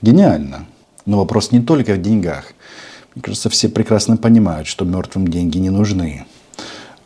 Гениально. 0.00 0.66
Но 1.06 1.18
вопрос 1.18 1.52
не 1.52 1.60
только 1.60 1.94
в 1.94 2.02
деньгах. 2.02 2.52
Мне 3.14 3.22
кажется, 3.22 3.50
все 3.50 3.68
прекрасно 3.68 4.16
понимают, 4.16 4.66
что 4.66 4.84
мертвым 4.84 5.28
деньги 5.28 5.58
не 5.58 5.70
нужны. 5.70 6.24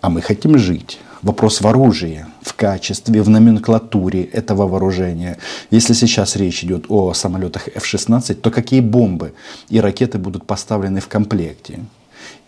А 0.00 0.10
мы 0.10 0.20
хотим 0.20 0.58
жить. 0.58 0.98
Вопрос 1.26 1.60
в 1.60 1.66
оружии, 1.66 2.24
в 2.40 2.54
качестве, 2.54 3.20
в 3.20 3.28
номенклатуре 3.28 4.22
этого 4.22 4.68
вооружения. 4.68 5.38
Если 5.72 5.92
сейчас 5.92 6.36
речь 6.36 6.62
идет 6.62 6.84
о 6.88 7.14
самолетах 7.14 7.66
F-16, 7.66 8.34
то 8.34 8.52
какие 8.52 8.78
бомбы 8.78 9.34
и 9.68 9.80
ракеты 9.80 10.18
будут 10.18 10.46
поставлены 10.46 11.00
в 11.00 11.08
комплекте? 11.08 11.80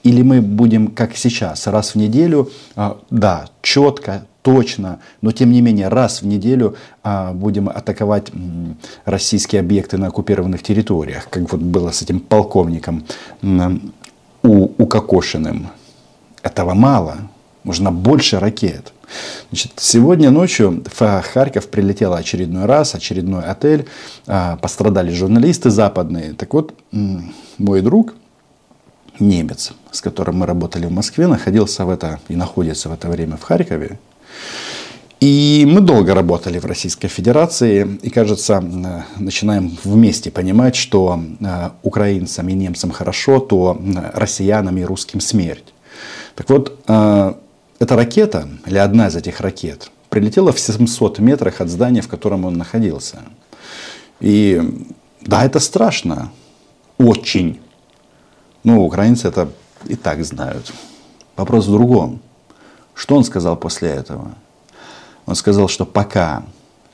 Или 0.04 0.22
мы 0.22 0.40
будем, 0.40 0.86
как 0.86 1.16
сейчас, 1.16 1.66
раз 1.66 1.96
в 1.96 1.98
неделю, 1.98 2.52
а, 2.76 2.98
да, 3.10 3.48
четко, 3.62 4.24
точно, 4.42 5.00
но 5.22 5.32
тем 5.32 5.50
не 5.50 5.60
менее 5.60 5.88
раз 5.88 6.22
в 6.22 6.26
неделю 6.26 6.76
а, 7.02 7.32
будем 7.32 7.68
атаковать 7.68 8.30
российские 9.04 9.58
объекты 9.58 9.98
на 9.98 10.06
оккупированных 10.06 10.62
территориях, 10.62 11.28
как 11.28 11.50
вот 11.50 11.60
было 11.60 11.90
с 11.90 12.02
этим 12.02 12.20
полковником 12.20 13.04
у, 14.44 14.70
Укокошиным. 14.78 15.66
Этого 16.44 16.74
мало. 16.74 17.16
Нужно 17.64 17.92
больше 17.92 18.38
ракет. 18.38 18.92
Значит, 19.50 19.72
сегодня 19.76 20.30
ночью 20.30 20.84
в 20.84 21.22
Харьков 21.22 21.68
прилетела 21.68 22.18
очередной 22.18 22.66
раз, 22.66 22.94
очередной 22.94 23.44
отель. 23.44 23.86
а, 24.26 24.56
Пострадали 24.56 25.12
журналисты 25.12 25.70
западные. 25.70 26.34
Так 26.34 26.52
вот, 26.54 26.74
мой 27.58 27.80
друг, 27.80 28.14
немец, 29.18 29.72
с 29.90 30.00
которым 30.00 30.38
мы 30.38 30.46
работали 30.46 30.86
в 30.86 30.92
Москве, 30.92 31.26
находился 31.26 31.84
в 31.84 31.90
это 31.90 32.20
и 32.28 32.36
находится 32.36 32.88
в 32.88 32.92
это 32.92 33.08
время 33.08 33.36
в 33.36 33.42
Харькове. 33.42 33.98
И 35.20 35.66
мы 35.68 35.80
долго 35.80 36.14
работали 36.14 36.60
в 36.60 36.64
Российской 36.64 37.08
Федерации 37.08 37.98
и, 38.02 38.10
кажется, 38.10 38.62
э, 38.62 39.02
начинаем 39.20 39.76
вместе 39.82 40.30
понимать, 40.30 40.76
что 40.76 41.20
э, 41.40 41.70
украинцам 41.82 42.48
и 42.48 42.52
немцам 42.52 42.92
хорошо, 42.92 43.40
то 43.40 43.76
э, 43.80 44.10
россиянам 44.14 44.78
и 44.78 44.84
русским 44.84 45.20
смерть. 45.20 45.74
Так 46.36 46.48
вот, 46.50 46.78
э, 46.86 47.34
эта 47.78 47.96
ракета, 47.96 48.48
или 48.66 48.78
одна 48.78 49.08
из 49.08 49.16
этих 49.16 49.40
ракет, 49.40 49.90
прилетела 50.10 50.52
в 50.52 50.58
700 50.58 51.18
метрах 51.18 51.60
от 51.60 51.68
здания, 51.68 52.02
в 52.02 52.08
котором 52.08 52.44
он 52.44 52.54
находился. 52.54 53.20
И 54.20 54.60
да, 55.20 55.44
это 55.44 55.60
страшно. 55.60 56.32
Очень. 56.98 57.60
Ну, 58.64 58.84
украинцы 58.84 59.28
это 59.28 59.48
и 59.86 59.94
так 59.94 60.24
знают. 60.24 60.72
Вопрос 61.36 61.66
в 61.66 61.72
другом. 61.72 62.20
Что 62.94 63.16
он 63.16 63.24
сказал 63.24 63.56
после 63.56 63.90
этого? 63.90 64.32
Он 65.26 65.36
сказал, 65.36 65.68
что 65.68 65.86
пока 65.86 66.42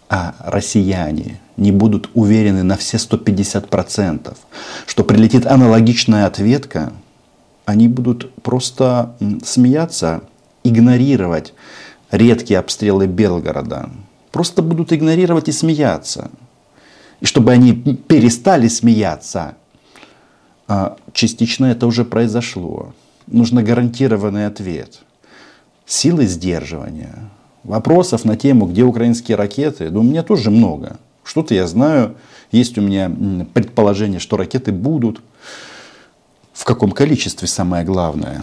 а, 0.08 0.34
россияне 0.40 1.40
не 1.56 1.72
будут 1.72 2.10
уверены 2.14 2.62
на 2.62 2.76
все 2.76 2.98
150%, 2.98 4.36
что 4.86 5.04
прилетит 5.04 5.46
аналогичная 5.46 6.26
ответка, 6.26 6.92
они 7.64 7.88
будут 7.88 8.34
просто 8.42 9.16
смеяться, 9.44 10.22
игнорировать 10.64 11.54
редкие 12.10 12.58
обстрелы 12.58 13.06
Белгорода. 13.06 13.90
Просто 14.32 14.62
будут 14.62 14.92
игнорировать 14.92 15.48
и 15.48 15.52
смеяться. 15.52 16.30
И 17.20 17.26
чтобы 17.26 17.52
они 17.52 17.72
перестали 17.72 18.68
смеяться, 18.68 19.54
а, 20.66 20.96
частично 21.12 21.66
это 21.66 21.86
уже 21.86 22.04
произошло. 22.04 22.92
Нужно 23.26 23.62
гарантированный 23.62 24.46
ответ. 24.46 25.00
Силы 25.86 26.26
сдерживания. 26.26 27.30
Вопросов 27.62 28.24
на 28.24 28.36
тему, 28.36 28.66
где 28.66 28.82
украинские 28.82 29.36
ракеты, 29.36 29.90
ну, 29.90 30.00
у 30.00 30.02
меня 30.02 30.22
тоже 30.22 30.50
много. 30.50 30.98
Что-то 31.22 31.54
я 31.54 31.66
знаю. 31.66 32.16
Есть 32.52 32.76
у 32.76 32.82
меня 32.82 33.10
предположение, 33.54 34.20
что 34.20 34.36
ракеты 34.36 34.72
будут. 34.72 35.20
В 36.52 36.64
каком 36.64 36.92
количестве 36.92 37.48
самое 37.48 37.84
главное. 37.84 38.42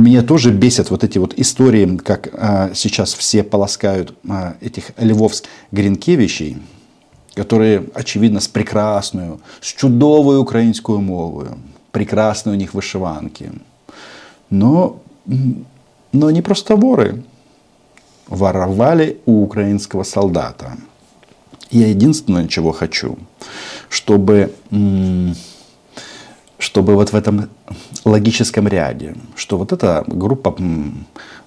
Меня 0.00 0.22
тоже 0.22 0.50
бесят 0.50 0.90
вот 0.90 1.04
эти 1.04 1.18
вот 1.18 1.34
истории, 1.38 1.98
как 1.98 2.30
а, 2.32 2.70
сейчас 2.74 3.12
все 3.12 3.42
полоскают 3.42 4.14
а, 4.26 4.54
этих 4.62 4.92
львовских 4.96 5.50
Гринкевичей, 5.72 6.56
которые, 7.34 7.84
очевидно, 7.92 8.40
с 8.40 8.48
прекрасную, 8.48 9.40
с 9.60 9.66
чудовою 9.66 10.40
українською 10.40 11.00
мовою, 11.00 11.58
прекрасные 11.92 12.54
у 12.54 12.58
них 12.58 12.72
вышиванки. 12.72 13.52
Но, 14.48 15.02
но 16.12 16.26
они 16.28 16.40
просто 16.40 16.76
воры. 16.76 17.22
Воровали 18.26 19.20
у 19.26 19.42
украинского 19.42 20.04
солдата. 20.04 20.78
Я 21.70 21.88
единственное, 21.88 22.48
чего 22.48 22.72
хочу, 22.72 23.18
чтобы, 23.90 24.54
чтобы 26.58 26.94
вот 26.94 27.12
в 27.12 27.14
этом 27.14 27.50
логическом 28.10 28.68
ряде, 28.68 29.14
что 29.36 29.58
вот 29.58 29.72
эта 29.72 30.04
группа 30.06 30.56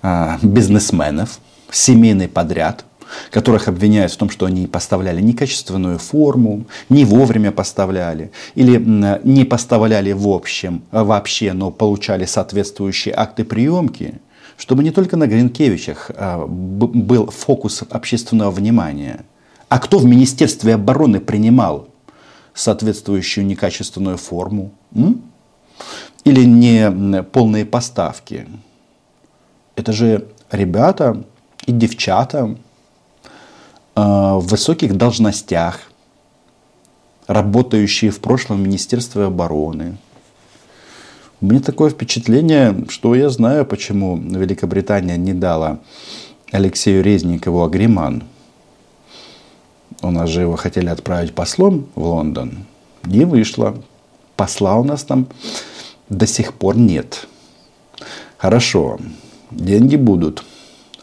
а, 0.01 0.39
бизнесменов, 0.41 1.39
семейный 1.71 2.27
подряд, 2.27 2.85
которых 3.29 3.67
обвиняют 3.67 4.11
в 4.11 4.17
том, 4.17 4.29
что 4.29 4.45
они 4.45 4.67
поставляли 4.67 5.21
некачественную 5.21 5.99
форму, 5.99 6.65
не 6.89 7.05
вовремя 7.05 7.51
поставляли, 7.51 8.31
или 8.55 8.77
не 9.23 9.45
поставляли 9.45 10.13
в 10.13 10.27
общем 10.27 10.83
вообще, 10.91 11.53
но 11.53 11.71
получали 11.71 12.25
соответствующие 12.25 13.13
акты 13.15 13.43
приемки, 13.43 14.15
чтобы 14.57 14.83
не 14.83 14.91
только 14.91 15.17
на 15.17 15.27
Гринкевичах 15.27 16.11
а, 16.15 16.45
был 16.47 17.27
фокус 17.27 17.83
общественного 17.89 18.51
внимания, 18.51 19.25
а 19.69 19.79
кто 19.79 19.97
в 19.97 20.05
Министерстве 20.05 20.75
обороны 20.75 21.19
принимал 21.19 21.87
соответствующую 22.53 23.45
некачественную 23.45 24.17
форму? 24.17 24.71
м? 24.93 25.21
Или 26.23 26.45
не 26.45 27.23
полные 27.23 27.65
поставки? 27.65 28.47
Это 29.75 29.91
же 29.91 30.27
ребята 30.51 31.23
и 31.65 31.71
девчата 31.71 32.55
э, 33.95 34.01
в 34.01 34.39
высоких 34.41 34.95
должностях, 34.95 35.81
работающие 37.27 38.11
в 38.11 38.19
прошлом 38.19 38.63
Министерстве 38.63 39.25
обороны. 39.25 39.97
У 41.41 41.45
меня 41.47 41.59
такое 41.59 41.89
впечатление, 41.89 42.85
что 42.87 43.15
я 43.15 43.29
знаю, 43.29 43.65
почему 43.65 44.17
Великобритания 44.17 45.17
не 45.17 45.33
дала 45.33 45.79
Алексею 46.51 47.03
Резникову 47.03 47.63
агриман. 47.63 48.23
У 50.01 50.11
нас 50.11 50.29
же 50.29 50.41
его 50.41 50.55
хотели 50.55 50.87
отправить 50.87 51.33
послом 51.33 51.87
в 51.95 52.03
Лондон. 52.05 52.65
Не 53.03 53.25
вышло. 53.25 53.75
Посла 54.35 54.75
у 54.77 54.83
нас 54.83 55.03
там 55.03 55.27
до 56.09 56.27
сих 56.27 56.53
пор 56.53 56.77
нет. 56.77 57.27
Хорошо, 58.37 58.99
деньги 59.51 59.95
будут, 59.95 60.43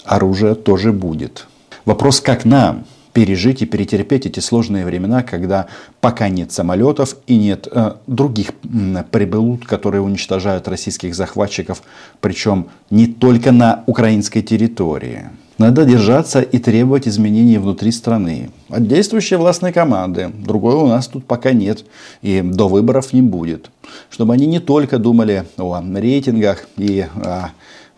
оружие 0.04 0.54
тоже 0.54 0.92
будет. 0.92 1.47
Вопрос, 1.85 2.21
как 2.21 2.45
нам 2.45 2.85
пережить 3.12 3.62
и 3.62 3.66
перетерпеть 3.66 4.26
эти 4.26 4.40
сложные 4.40 4.84
времена, 4.84 5.22
когда 5.22 5.66
пока 6.00 6.28
нет 6.28 6.52
самолетов 6.52 7.16
и 7.26 7.36
нет 7.36 7.68
э, 7.70 7.94
других 8.06 8.50
э, 8.64 9.04
приблуд, 9.10 9.64
которые 9.66 10.00
уничтожают 10.02 10.68
российских 10.68 11.14
захватчиков, 11.14 11.82
причем 12.20 12.68
не 12.90 13.06
только 13.06 13.52
на 13.52 13.84
украинской 13.86 14.42
территории. 14.42 15.30
Надо 15.60 15.84
держаться 15.84 16.40
и 16.40 16.58
требовать 16.58 17.06
изменений 17.06 17.58
внутри 17.58 17.92
страны. 17.92 18.48
От 18.70 18.88
действующей 18.88 19.36
властной 19.36 19.74
команды. 19.74 20.30
Другой 20.32 20.74
у 20.74 20.86
нас 20.86 21.06
тут 21.06 21.26
пока 21.26 21.52
нет. 21.52 21.84
И 22.22 22.40
до 22.40 22.66
выборов 22.66 23.12
не 23.12 23.20
будет. 23.20 23.70
Чтобы 24.08 24.32
они 24.32 24.46
не 24.46 24.58
только 24.58 24.96
думали 24.96 25.44
о 25.58 25.82
рейтингах 25.82 26.66
и 26.78 27.06
о 27.14 27.50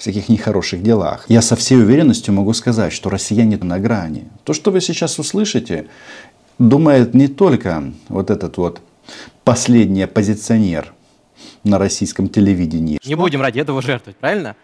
всяких 0.03 0.29
нехороших 0.29 0.83
делах. 0.83 1.25
Я 1.29 1.43
со 1.43 1.55
всей 1.55 1.79
уверенностью 1.79 2.35
могу 2.35 2.53
сказать, 2.55 2.93
что 2.93 3.09
россияне 3.09 3.57
на 3.57 3.79
грани. 3.79 4.25
То, 4.43 4.53
что 4.53 4.73
вы 4.73 4.81
сейчас 4.81 5.19
услышите, 5.21 5.87
думает 6.59 7.15
не 7.15 7.29
только 7.29 7.85
вот 8.09 8.31
этот 8.31 8.57
вот 8.57 8.81
последний 9.45 10.03
оппозиционер 10.03 10.93
на 11.63 11.79
российском 11.79 12.29
телевидении. 12.29 12.99
Не 13.05 13.15
будем 13.15 13.41
ради 13.43 13.61
этого 13.61 13.81
жертвовать, 13.81 14.17
правильно? 14.17 14.57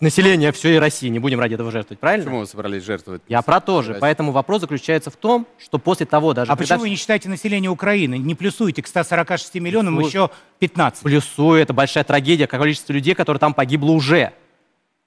Население 0.00 0.50
всей 0.50 0.78
России 0.78 1.08
не 1.08 1.18
будем 1.18 1.38
ради 1.38 1.54
этого 1.54 1.70
жертвовать, 1.70 2.00
правильно? 2.00 2.24
Почему 2.24 2.40
вы 2.40 2.46
собрались 2.46 2.82
жертвовать? 2.82 3.22
Я 3.28 3.42
про 3.42 3.60
то 3.60 3.82
же. 3.82 3.96
Поэтому 4.00 4.32
вопрос 4.32 4.62
заключается 4.62 5.10
в 5.10 5.16
том, 5.16 5.46
что 5.58 5.78
после 5.78 6.06
того 6.06 6.32
даже... 6.32 6.50
А 6.50 6.56
когда 6.56 6.74
почему 6.74 6.80
вы 6.80 6.90
не 6.90 6.96
считаете 6.96 7.28
население 7.28 7.70
Украины? 7.70 8.16
Не 8.18 8.34
плюсуете 8.34 8.82
к 8.82 8.88
146 8.88 9.54
миллионам 9.56 9.96
Плюсую. 9.96 10.08
еще 10.08 10.30
15? 10.58 11.02
Плюсую, 11.02 11.60
это 11.60 11.74
большая 11.74 12.02
трагедия, 12.02 12.46
количество 12.48 12.92
людей, 12.92 13.14
которые 13.14 13.38
там 13.38 13.54
погибло 13.54 13.90
уже. 13.92 14.32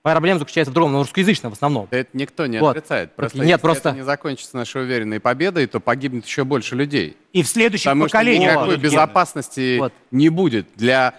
Проблема 0.03 0.38
заключается 0.39 0.69
в 0.72 0.74
другом, 0.74 0.91
но 0.91 1.00
русскоязычном 1.00 1.53
в 1.53 1.55
основном. 1.55 1.88
Да 1.89 1.98
это 1.98 2.10
никто 2.12 2.45
не 2.45 2.60
Вот. 2.60 2.75
отрицает. 2.75 3.13
Просто 3.15 3.38
нет, 3.38 3.48
если 3.48 3.62
просто- 3.62 3.89
это 3.89 3.98
не 4.00 4.03
закончится 4.03 4.57
нашей 4.57 4.83
уверенной 4.83 5.22
победой, 5.22 5.65
то 5.65 5.79
погибнет 5.79 6.25
еще 6.25 6.43
больше 6.43 6.75
людей. 6.75 7.15
И 7.31 7.41
в 7.41 7.48
следующих 7.48 7.86
Потому 7.86 8.10
что 8.10 8.17
поколениях 8.17 8.51
никакой 8.51 8.77
безопасности 8.77 9.81
не 10.12 10.27
будет 10.27 10.67
для 10.75 11.13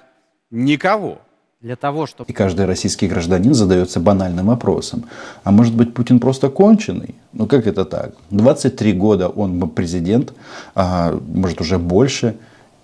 никого. 0.51 1.19
Для 1.63 1.77
того, 1.77 2.07
чтобы... 2.07 2.31
И 2.31 2.35
каждый 2.35 2.67
российский 2.67 3.09
гражданин 3.09 3.55
задается 3.55 4.01
банальным 4.01 4.49
вопросом. 4.49 5.07
А 5.45 5.51
может 5.51 5.75
быть 5.75 5.95
Путин 5.95 6.21
просто 6.21 6.51
конченый? 6.51 7.15
Ну 7.33 7.47
как 7.47 7.67
это 7.67 7.87
так? 7.87 8.13
23 8.29 8.93
года 8.93 9.31
он 9.31 9.67
президент, 9.71 10.35
а, 10.75 11.19
может 11.27 11.63
уже 11.63 11.79
больше. 11.79 12.37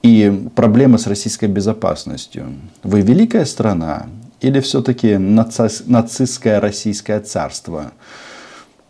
И 0.02 0.48
проблемы 0.56 0.98
с 0.98 1.06
российской 1.06 1.44
безопасностью. 1.44 2.46
Вы 2.82 3.02
великая 3.02 3.44
страна 3.44 4.06
или 4.40 4.60
все-таки 4.60 5.12
наци- 5.14 5.82
нацистское 5.86 6.60
российское 6.60 7.20
царство? 7.20 7.92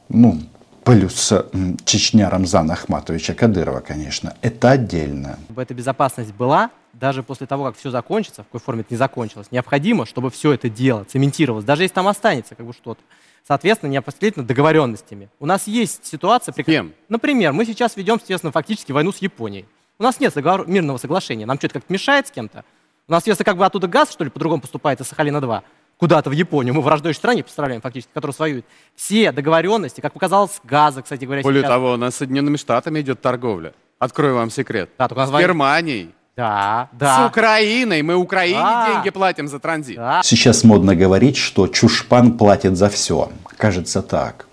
Ну, 0.08 0.40
плюс 0.84 1.32
м, 1.32 1.76
Чечня 1.84 2.30
Рамзана 2.30 2.74
Ахматовича 2.74 3.34
Кадырова, 3.34 3.80
конечно. 3.80 4.34
Это 4.42 4.70
отдельно. 4.70 5.38
чтобы 5.46 5.62
эта 5.62 5.74
безопасность 5.74 6.32
была, 6.32 6.70
даже 6.92 7.22
после 7.22 7.46
того, 7.46 7.64
как 7.64 7.76
все 7.76 7.90
закончится, 7.90 8.42
в 8.42 8.46
какой 8.46 8.60
форме 8.60 8.80
это 8.82 8.92
не 8.94 8.98
закончилось, 8.98 9.48
необходимо, 9.50 10.06
чтобы 10.06 10.30
все 10.30 10.52
это 10.52 10.68
дело 10.68 11.04
цементировалось, 11.04 11.64
даже 11.64 11.82
если 11.82 11.94
там 11.94 12.08
останется 12.08 12.54
как 12.54 12.66
бы 12.66 12.72
что-то. 12.72 13.00
Соответственно, 13.46 13.90
непосредственно 13.90 14.46
договоренностями. 14.46 15.28
У 15.40 15.46
нас 15.46 15.66
есть 15.66 16.04
ситуация... 16.06 16.52
При... 16.52 16.62
Кем? 16.62 16.92
Например, 17.08 17.52
мы 17.52 17.64
сейчас 17.64 17.96
ведем, 17.96 18.16
естественно, 18.20 18.52
фактически 18.52 18.92
войну 18.92 19.12
с 19.12 19.18
Японией. 19.18 19.64
У 19.98 20.02
нас 20.02 20.20
нет 20.20 20.34
договор- 20.36 20.68
мирного 20.68 20.98
соглашения. 20.98 21.46
Нам 21.46 21.58
что-то 21.58 21.74
как-то 21.74 21.92
мешает 21.92 22.26
с 22.28 22.30
кем-то? 22.30 22.64
У 23.10 23.12
нас, 23.12 23.26
если 23.26 23.42
как 23.42 23.56
бы 23.56 23.66
оттуда 23.66 23.88
газ, 23.88 24.12
что 24.12 24.22
ли, 24.22 24.30
по-другому 24.30 24.62
поступает 24.62 25.00
из 25.00 25.06
Сахалина-2, 25.12 25.62
куда-то 25.96 26.30
в 26.30 26.32
Японию, 26.32 26.74
мы 26.74 26.80
в 26.80 26.84
враждующей 26.84 27.18
стране 27.18 27.42
поставляем 27.42 27.80
фактически, 27.82 28.12
которая 28.14 28.36
воюет. 28.38 28.64
Все 28.94 29.32
договоренности, 29.32 30.00
как 30.00 30.12
показалось, 30.12 30.52
с 30.52 30.60
газа, 30.62 31.02
кстати 31.02 31.24
говоря, 31.24 31.42
Более 31.42 31.62
сейчас- 31.62 31.70
того, 31.72 31.94
у 31.94 31.96
нас 31.96 32.14
с 32.14 32.18
Соединенными 32.18 32.56
Штатами 32.56 33.00
идет 33.00 33.20
торговля. 33.20 33.72
Открою 33.98 34.36
вам 34.36 34.48
секрет. 34.50 34.90
Да, 34.96 35.08
только 35.08 35.26
с. 35.26 35.30
Германией. 35.40 36.10
Да, 36.36 36.88
С 36.92 36.98
да. 37.00 37.26
Украиной. 37.26 38.00
Мы 38.02 38.14
Украине 38.14 38.60
Да. 38.60 38.92
деньги 38.92 39.10
платим 39.10 39.48
за 39.48 39.58
транзит. 39.58 39.98
Сейчас 40.22 40.62
модно 40.62 40.94
говорить, 40.94 41.36
что 41.36 41.66
чушпан 41.66 42.38
платит 42.38 42.76
за 42.76 42.88
все. 42.88 43.28
Кажется 43.56 44.02
так. 44.02 44.46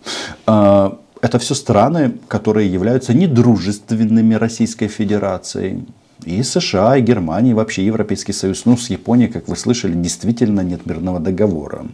А, 0.48 0.98
Это 1.22 1.38
все 1.40 1.56
страны, 1.56 2.14
которые 2.28 2.72
являются 2.72 3.12
недружественными 3.14 4.36
Российской 4.36 4.88
Федерацией. 4.88 5.86
И 6.28 6.44
США, 6.44 6.98
и 6.98 7.02
Германия, 7.02 7.52
и 7.52 7.54
вообще 7.54 7.86
Европейский 7.86 8.34
Союз. 8.34 8.66
Ну, 8.66 8.76
с 8.76 8.90
Японией, 8.90 9.32
как 9.32 9.48
вы 9.48 9.56
слышали, 9.56 9.94
действительно 9.94 10.60
нет 10.60 10.86
мирного 10.86 11.22
договора. 11.22 11.86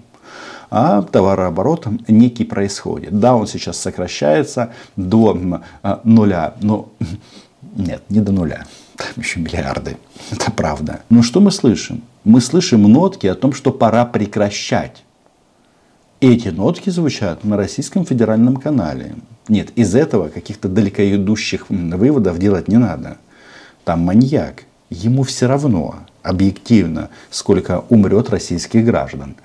А 0.72 1.04
товарооборот 1.04 1.88
некий 2.08 2.44
происходит. 2.44 3.20
Да, 3.20 3.36
он 3.36 3.46
сейчас 3.46 3.78
сокращается 3.78 4.74
до 4.96 5.38
а, 5.84 6.02
нуля. 6.04 6.56
Но 6.62 6.90
нет, 7.76 8.02
не 8.10 8.22
до 8.22 8.32
нуля. 8.32 8.66
Там 8.98 9.08
еще 9.18 9.40
миллиарды. 9.40 9.98
Это 10.32 10.50
правда. 10.50 11.02
Но 11.12 11.22
что 11.22 11.40
мы 11.40 11.52
слышим? 11.52 12.02
Мы 12.24 12.42
слышим 12.42 12.82
нотки 12.82 13.28
о 13.28 13.36
том, 13.36 13.54
что 13.54 13.72
пора 13.72 14.04
прекращать. 14.04 15.04
Эти 16.22 16.48
нотки 16.48 16.90
звучат 16.90 17.44
на 17.44 17.56
российском 17.56 18.04
федеральном 18.04 18.56
канале. 18.58 19.14
Нет, 19.48 19.70
из 19.76 19.94
этого 19.94 20.30
каких-то 20.30 20.70
далекоидущих 20.70 21.66
м, 21.70 21.92
выводов 21.92 22.40
делать 22.40 22.68
не 22.68 22.78
надо. 22.78 23.18
Там 23.84 24.02
маньяк. 24.02 24.64
Ему 24.90 25.24
все 25.24 25.48
равно, 25.48 25.96
объективно, 26.22 27.10
сколько 27.32 27.84
умрет 27.90 28.30
российских 28.30 28.86
граждан. 28.86 29.36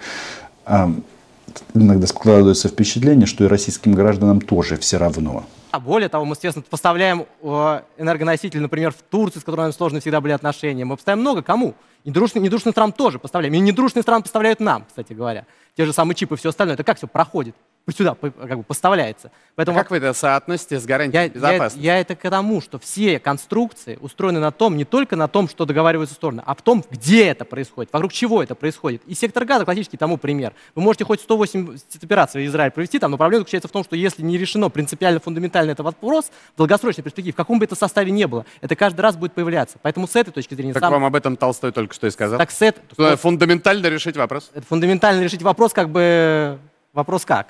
Иногда 1.74 2.06
складывается 2.06 2.68
впечатление, 2.68 3.26
что 3.26 3.44
и 3.44 3.48
российским 3.48 3.92
гражданам 3.92 4.40
тоже 4.40 4.76
все 4.76 4.98
равно. 4.98 5.44
А 5.70 5.80
более 5.80 6.08
того, 6.08 6.24
мы, 6.24 6.32
естественно, 6.32 6.64
поставляем 6.68 7.26
э, 7.42 7.80
энергоносители, 7.98 8.58
например, 8.58 8.90
в 8.90 9.02
Турцию, 9.02 9.42
с 9.42 9.44
которой 9.44 9.62
у 9.62 9.64
нас 9.64 9.76
сложные 9.76 10.00
всегда 10.00 10.20
были 10.20 10.32
отношения. 10.32 10.84
Мы 10.84 10.96
поставляем 10.96 11.20
много 11.20 11.42
кому. 11.42 11.74
И 12.04 12.10
дружные, 12.10 12.42
недружные 12.42 12.72
страны 12.72 12.92
тоже 12.92 13.18
поставляем. 13.18 13.52
И 13.54 13.58
недружные 13.58 14.02
страны 14.02 14.22
поставляют 14.22 14.60
нам, 14.60 14.86
кстати 14.86 15.12
говоря. 15.12 15.44
Те 15.76 15.84
же 15.84 15.92
самые 15.92 16.14
чипы 16.14 16.36
и 16.36 16.38
все 16.38 16.50
остальное. 16.50 16.74
Это 16.74 16.84
как 16.84 16.96
все 16.96 17.06
проходит? 17.06 17.54
Сюда 17.96 18.14
по- 18.14 18.30
как 18.30 18.58
бы 18.58 18.62
поставляется. 18.64 19.30
Поэтому 19.54 19.78
А 19.78 19.82
как 19.82 19.90
вы 19.90 19.96
это 19.96 20.12
соотносите 20.12 20.78
с 20.78 20.84
гарантией 20.84 21.16
я, 21.20 21.22
я, 21.24 21.28
безопасности? 21.30 21.84
я 21.84 21.98
это 21.98 22.14
к 22.16 22.28
тому, 22.30 22.60
что 22.60 22.78
все 22.78 23.18
конструкции 23.18 23.98
устроены 24.00 24.40
на 24.40 24.50
том, 24.52 24.76
не 24.76 24.84
только 24.84 25.16
на 25.16 25.26
том, 25.26 25.48
что 25.48 25.64
договариваются 25.64 26.14
стороны, 26.14 26.42
а 26.44 26.54
в 26.54 26.60
том, 26.62 26.84
где 26.90 27.26
это 27.26 27.44
происходит, 27.46 27.90
вокруг 27.92 28.12
чего 28.12 28.42
это 28.42 28.54
происходит. 28.54 29.02
И 29.06 29.14
сектор 29.14 29.44
газа 29.46 29.64
классический 29.64 29.96
тому 29.96 30.18
пример. 30.18 30.52
Вы 30.74 30.82
можете 30.82 31.04
хоть 31.06 31.20
108 31.22 31.78
операций 32.02 32.44
в 32.44 32.46
Израиль 32.46 32.70
провести, 32.70 32.98
там, 32.98 33.10
но 33.10 33.16
проблема 33.16 33.40
заключается 33.40 33.68
в 33.68 33.72
том, 33.72 33.82
что 33.84 33.96
если 33.96 34.22
не 34.22 34.36
решено 34.36 34.68
принципиально, 34.68 35.18
фундаментально 35.20 35.70
этот 35.70 35.84
вопрос, 35.84 36.26
в 36.54 36.58
долгосрочной 36.58 37.02
перспективе, 37.02 37.32
в 37.32 37.36
каком 37.36 37.58
бы 37.58 37.64
это 37.64 37.74
составе 37.74 38.10
не 38.12 38.26
было, 38.26 38.44
это 38.60 38.76
каждый 38.76 39.00
раз 39.00 39.16
будет 39.16 39.32
появляться. 39.32 39.78
Поэтому 39.80 40.06
с 40.06 40.14
этой 40.14 40.30
точки 40.30 40.54
зрения... 40.54 40.74
Так 40.74 40.82
сам- 40.82 40.92
вам 40.92 41.04
об 41.06 41.14
этом 41.16 41.36
Толстой 41.36 41.72
только 41.72 41.94
что 41.94 42.06
и 42.06 42.10
сказал. 42.10 42.38
Так 42.38 42.50
с 42.50 42.60
этой- 42.60 42.82
Что 42.92 43.16
Фундаментально 43.16 43.86
решить 43.86 44.16
вопрос. 44.16 44.50
это 44.54 44.66
фундаментально 44.66 45.22
решить 45.22 45.42
вопрос, 45.42 45.72
как 45.72 45.88
бы... 45.88 46.58
Вопрос 46.94 47.24
как? 47.24 47.48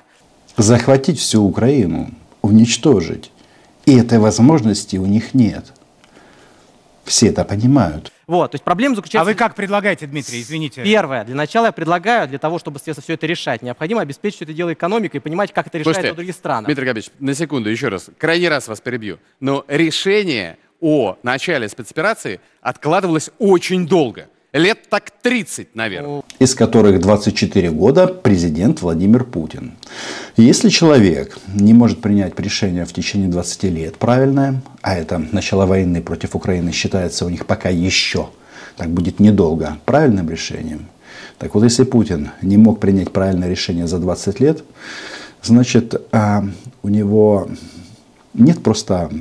Захватить 0.61 1.19
всю 1.19 1.43
Украину, 1.43 2.11
уничтожить. 2.41 3.31
И 3.85 3.97
этой 3.97 4.19
возможности 4.19 4.97
у 4.97 5.05
них 5.05 5.33
нет. 5.33 5.73
Все 7.05 7.27
это 7.27 7.43
понимают. 7.43 8.11
Вот, 8.27 8.51
то 8.51 8.55
есть 8.55 8.63
проблема 8.63 8.95
заключается... 8.95 9.27
А 9.27 9.33
вы 9.33 9.35
как 9.35 9.55
предлагаете, 9.55 10.05
Дмитрий, 10.05 10.41
извините? 10.41 10.83
Первое. 10.83 11.23
Для 11.23 11.33
начала 11.33 11.67
я 11.67 11.71
предлагаю, 11.71 12.27
для 12.27 12.37
того, 12.37 12.59
чтобы, 12.59 12.77
естественно, 12.77 13.03
все 13.03 13.13
это 13.13 13.25
решать, 13.25 13.63
необходимо 13.63 14.01
обеспечить 14.01 14.43
это 14.43 14.53
дело 14.53 14.71
экономикой 14.71 15.17
и 15.17 15.19
понимать, 15.19 15.51
как 15.51 15.65
это 15.65 15.79
решается 15.79 16.01
Слушайте, 16.01 16.13
в 16.13 16.17
других 16.17 16.35
странах. 16.35 16.65
Дмитрий 16.67 16.85
Габич, 16.85 17.09
на 17.17 17.33
секунду 17.33 17.69
еще 17.69 17.87
раз. 17.87 18.11
Крайний 18.19 18.47
раз 18.47 18.67
вас 18.67 18.79
перебью. 18.81 19.17
Но 19.39 19.65
решение 19.67 20.59
о 20.79 21.17
начале 21.23 21.67
спецоперации 21.67 22.39
откладывалось 22.61 23.31
очень 23.39 23.87
долго. 23.87 24.27
Лет 24.51 24.89
так 24.89 25.11
30, 25.21 25.75
наверное. 25.75 26.23
из 26.39 26.55
которых 26.55 26.99
24 26.99 27.69
года 27.69 28.07
президент 28.07 28.81
Владимир 28.81 29.23
Путин. 29.23 29.73
Если 30.37 30.69
человек 30.69 31.37
не 31.53 31.75
может 31.75 32.01
принять 32.01 32.39
решение 32.39 32.85
в 32.85 32.93
течение 32.93 33.29
20 33.29 33.63
лет 33.65 33.97
правильное, 33.97 34.63
а 34.81 34.95
это 34.95 35.19
начало 35.31 35.67
войны 35.67 36.01
против 36.01 36.35
Украины 36.35 36.71
считается 36.71 37.27
у 37.27 37.29
них 37.29 37.45
пока 37.45 37.69
еще, 37.69 38.29
так 38.75 38.89
будет 38.89 39.19
недолго, 39.19 39.77
правильным 39.85 40.27
решением, 40.31 40.87
так 41.37 41.53
вот 41.53 41.63
если 41.63 41.83
Путин 41.83 42.31
не 42.41 42.57
мог 42.57 42.79
принять 42.79 43.11
правильное 43.11 43.49
решение 43.49 43.85
за 43.85 43.99
20 43.99 44.39
лет, 44.39 44.63
значит 45.43 45.93
а, 46.11 46.43
у 46.81 46.89
него 46.89 47.49
нет 48.33 48.63
просто 48.63 49.11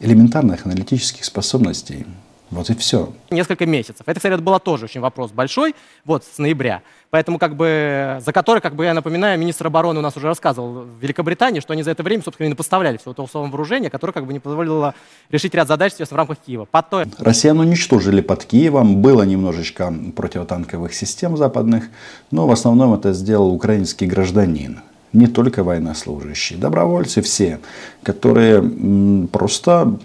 элементарных 0.00 0.66
аналитических 0.66 1.24
способностей 1.24 2.04
Вот 2.50 2.70
и 2.70 2.74
все. 2.74 3.12
Несколько 3.30 3.66
месяцев. 3.66 4.02
Это, 4.06 4.20
кстати, 4.20 4.40
было 4.40 4.60
тоже 4.60 4.84
очень 4.84 5.00
вопрос 5.00 5.32
большой, 5.32 5.74
вот, 6.04 6.24
с 6.24 6.38
ноября. 6.38 6.82
Поэтому, 7.10 7.38
как 7.38 7.56
бы, 7.56 8.20
за 8.24 8.32
который, 8.32 8.60
как 8.60 8.74
бы, 8.74 8.84
я 8.84 8.94
напоминаю, 8.94 9.38
министр 9.38 9.68
обороны 9.68 10.00
у 10.00 10.02
нас 10.02 10.16
уже 10.16 10.26
рассказывал 10.26 10.82
в 10.82 10.98
Великобритании, 11.00 11.60
что 11.60 11.72
они 11.72 11.82
за 11.82 11.90
это 11.92 12.02
время, 12.02 12.22
собственно, 12.22 12.48
и 12.48 12.54
поставляли 12.54 12.96
все 12.96 13.12
то 13.12 13.22
условное 13.22 13.50
вооружение, 13.50 13.90
которое, 13.90 14.12
как 14.12 14.26
бы, 14.26 14.32
не 14.32 14.40
позволило 14.40 14.94
решить 15.30 15.54
ряд 15.54 15.68
задач 15.68 15.92
в 15.94 16.12
рамках 16.12 16.38
Киева. 16.38 16.66
Потом... 16.70 17.04
Россиян 17.18 17.58
уничтожили 17.58 18.20
под 18.20 18.44
Киевом, 18.44 19.00
было 19.00 19.22
немножечко 19.22 19.94
противотанковых 20.14 20.92
систем 20.92 21.36
западных, 21.36 21.84
но 22.30 22.46
в 22.46 22.52
основном 22.52 22.94
это 22.94 23.12
сделал 23.12 23.52
украинский 23.52 24.06
гражданин 24.06 24.80
не 25.12 25.28
только 25.28 25.62
военнослужащие, 25.62 26.58
добровольцы 26.58 27.22
все, 27.22 27.60
которые 28.02 28.60
просто 29.28 29.98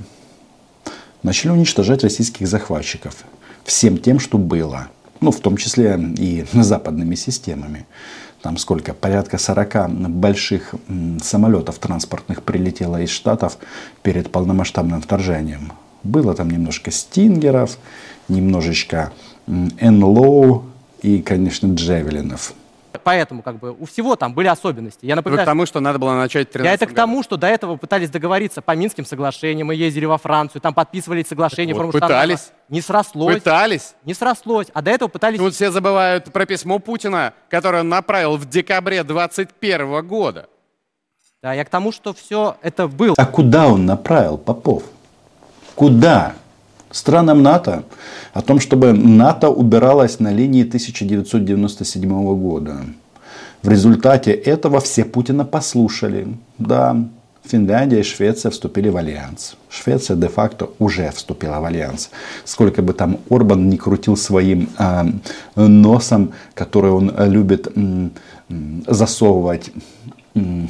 начали 1.24 1.52
уничтожать 1.52 2.04
российских 2.04 2.48
захватчиков 2.48 3.26
всем 3.64 3.98
тем, 3.98 4.20
что 4.20 4.38
было. 4.38 4.88
Ну, 5.22 5.32
в 5.32 5.40
том 5.40 5.58
числе 5.58 6.00
и 6.18 6.46
западными 6.54 7.16
системами. 7.16 7.86
Там 8.42 8.58
сколько? 8.58 8.94
Порядка 8.94 9.38
40 9.38 10.10
больших 10.10 10.76
самолетов 11.22 11.78
транспортных 11.78 12.44
прилетело 12.44 13.02
из 13.02 13.10
Штатов 13.10 13.58
перед 14.02 14.32
полномасштабным 14.32 15.02
вторжением. 15.02 15.74
Было 16.04 16.34
там 16.34 16.50
немножко 16.50 16.92
стингеров, 16.92 17.78
немножечко 18.30 19.12
НЛО 19.48 20.64
и, 21.02 21.22
конечно, 21.22 21.74
джевелинов. 21.74 22.54
Поэтому 23.04 23.44
как 23.44 23.60
бы 23.60 23.72
у 23.72 23.86
всего 23.86 24.16
там 24.16 24.34
были 24.34 24.48
особенности. 24.48 25.06
Я 25.06 25.16
напоминаю, 25.16 25.42
Вы 25.42 25.46
к 25.46 25.50
тому, 25.50 25.66
что 25.66 25.80
надо 25.80 26.00
было 26.00 26.16
начать 26.16 26.48
Я 26.56 26.74
это 26.74 26.88
к 26.88 26.94
тому, 26.94 27.24
что 27.24 27.38
до 27.38 27.48
этого 27.48 27.76
пытались 27.76 28.10
договориться 28.10 28.62
по 28.62 28.76
Минским 28.76 29.06
соглашениям. 29.06 29.68
Мы 29.68 29.76
ездили 29.76 30.06
во 30.06 30.18
Францию, 30.18 30.62
там 30.62 30.74
подписывали 30.74 31.24
соглашения. 31.24 31.74
Вот, 31.74 31.92
пытались. 31.92 32.52
Не 32.68 32.82
срослось. 32.82 33.36
Пытались. 33.36 33.96
Не 34.06 34.14
срослось. 34.14 34.68
А 34.74 34.82
до 34.82 34.92
этого 34.92 35.10
пытались... 35.10 35.40
Тут 35.40 35.54
все 35.54 35.72
забывают 35.72 36.32
про 36.32 36.46
письмо 36.46 36.80
Путина, 36.80 37.34
которое 37.50 37.82
он 37.82 37.90
направил 37.90 38.38
в 38.38 38.48
декабре 38.48 39.04
2021 39.04 40.08
года. 40.08 40.50
Да, 41.42 41.54
я 41.54 41.64
к 41.64 41.70
тому, 41.70 41.92
что 41.92 42.14
все 42.14 42.58
это 42.62 42.88
было. 42.88 43.16
А 43.18 43.26
куда 43.26 43.68
он 43.68 43.86
направил, 43.86 44.38
Попов? 44.38 44.84
Куда? 45.76 46.34
Странам 46.92 47.44
НАТО 47.44 47.84
о 48.34 48.42
том, 48.42 48.60
чтобы 48.60 48.94
НАТО 48.94 49.50
убиралось 49.50 50.20
на 50.20 50.32
линии 50.32 50.64
1997 50.64 52.10
года. 52.36 52.82
В 53.62 53.70
результате 53.70 54.32
этого 54.32 54.80
все 54.80 55.04
Путина 55.04 55.46
послушали. 55.46 56.28
Да, 56.58 56.96
Финляндия 57.44 58.00
и 58.00 58.04
Швеция 58.04 58.52
вступили 58.52 58.90
в 58.90 58.98
альянс. 58.98 59.56
Швеция 59.70 60.16
де-факто 60.16 60.70
уже 60.80 61.12
вступила 61.12 61.60
в 61.60 61.66
альянс. 61.66 62.10
Сколько 62.46 62.82
бы 62.82 62.94
там 62.94 63.20
Орбан 63.30 63.70
не 63.70 63.78
крутил 63.78 64.16
своим 64.18 64.70
э, 64.78 65.04
носом, 65.56 66.34
который 66.54 66.92
он 66.92 67.12
любит 67.18 67.68
э, 67.76 68.10
засовывать. 68.88 69.72
Э, 70.36 70.68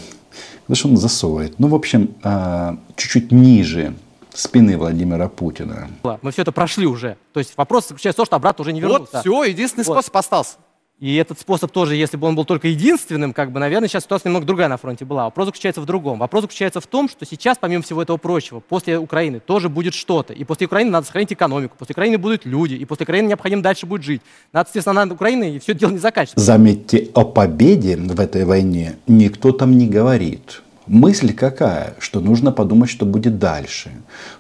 что 0.72 0.88
он 0.88 0.98
засовывает? 0.98 1.60
Ну, 1.60 1.68
в 1.68 1.76
общем, 1.76 2.12
э, 2.24 2.76
чуть-чуть 2.96 3.32
ниже 3.32 3.94
спины 4.40 4.78
Владимира 4.78 5.28
Путина. 5.28 5.90
Мы 6.22 6.32
все 6.32 6.42
это 6.44 6.52
прошли 6.52 6.86
уже. 6.86 7.18
То 7.34 7.40
есть 7.40 7.54
вопрос 7.58 7.88
заключается 7.88 8.16
в 8.16 8.22
том, 8.22 8.26
что 8.26 8.36
обратно 8.36 8.62
уже 8.64 8.74
не 8.74 8.82
вернуться. 8.82 9.18
Вот 9.18 9.22
все, 9.22 9.44
единственный 9.44 9.84
вот. 9.84 9.94
способ 9.94 10.16
остался. 10.18 10.58
И 11.00 11.16
этот 11.16 11.40
способ 11.40 11.72
тоже, 11.72 11.96
если 11.96 12.18
бы 12.18 12.28
он 12.28 12.36
был 12.36 12.44
только 12.44 12.68
единственным, 12.68 13.32
как 13.32 13.54
бы, 13.54 13.60
наверное, 13.62 13.88
сейчас 13.88 14.04
ситуация 14.04 14.28
немного 14.28 14.46
другая 14.46 14.68
на 14.68 14.76
фронте 14.76 15.06
была. 15.06 15.24
Вопрос 15.26 15.46
заключается 15.46 15.80
в 15.80 15.86
другом. 15.86 16.20
Вопрос 16.20 16.42
заключается 16.42 16.82
в 16.82 16.88
том, 16.88 17.08
что 17.08 17.26
сейчас, 17.26 17.58
помимо 17.58 17.82
всего 17.84 18.02
этого 18.02 18.18
прочего, 18.18 18.60
после 18.60 19.00
Украины 19.00 19.40
тоже 19.40 19.70
будет 19.70 19.94
что-то. 19.94 20.34
И 20.34 20.44
после 20.44 20.68
Украины 20.68 20.92
надо 20.92 21.08
сохранить 21.08 21.32
экономику, 21.32 21.78
после 21.80 21.94
Украины 21.94 22.18
будут 22.18 22.46
люди, 22.46 22.74
и 22.74 22.84
после 22.84 23.06
Украины 23.06 23.30
необходимо 23.30 23.62
дальше 23.62 23.86
будет 23.86 24.04
жить. 24.04 24.22
Надо, 24.52 24.68
естественно, 24.68 25.06
над 25.06 25.14
Украиной, 25.14 25.56
и 25.56 25.60
все 25.60 25.74
дело 25.74 25.92
не 25.92 26.00
заканчивается. 26.00 26.46
Заметьте, 26.46 27.10
о 27.14 27.24
победе 27.24 27.96
в 27.96 28.20
этой 28.20 28.44
войне 28.44 28.98
никто 29.08 29.54
там 29.54 29.78
не 29.78 29.88
говорит. 29.88 30.62
Мысль 30.90 31.34
какая? 31.34 31.94
Что 32.00 32.20
нужно 32.20 32.52
подумать, 32.52 32.90
что 32.90 33.06
будет 33.06 33.38
дальше. 33.38 33.92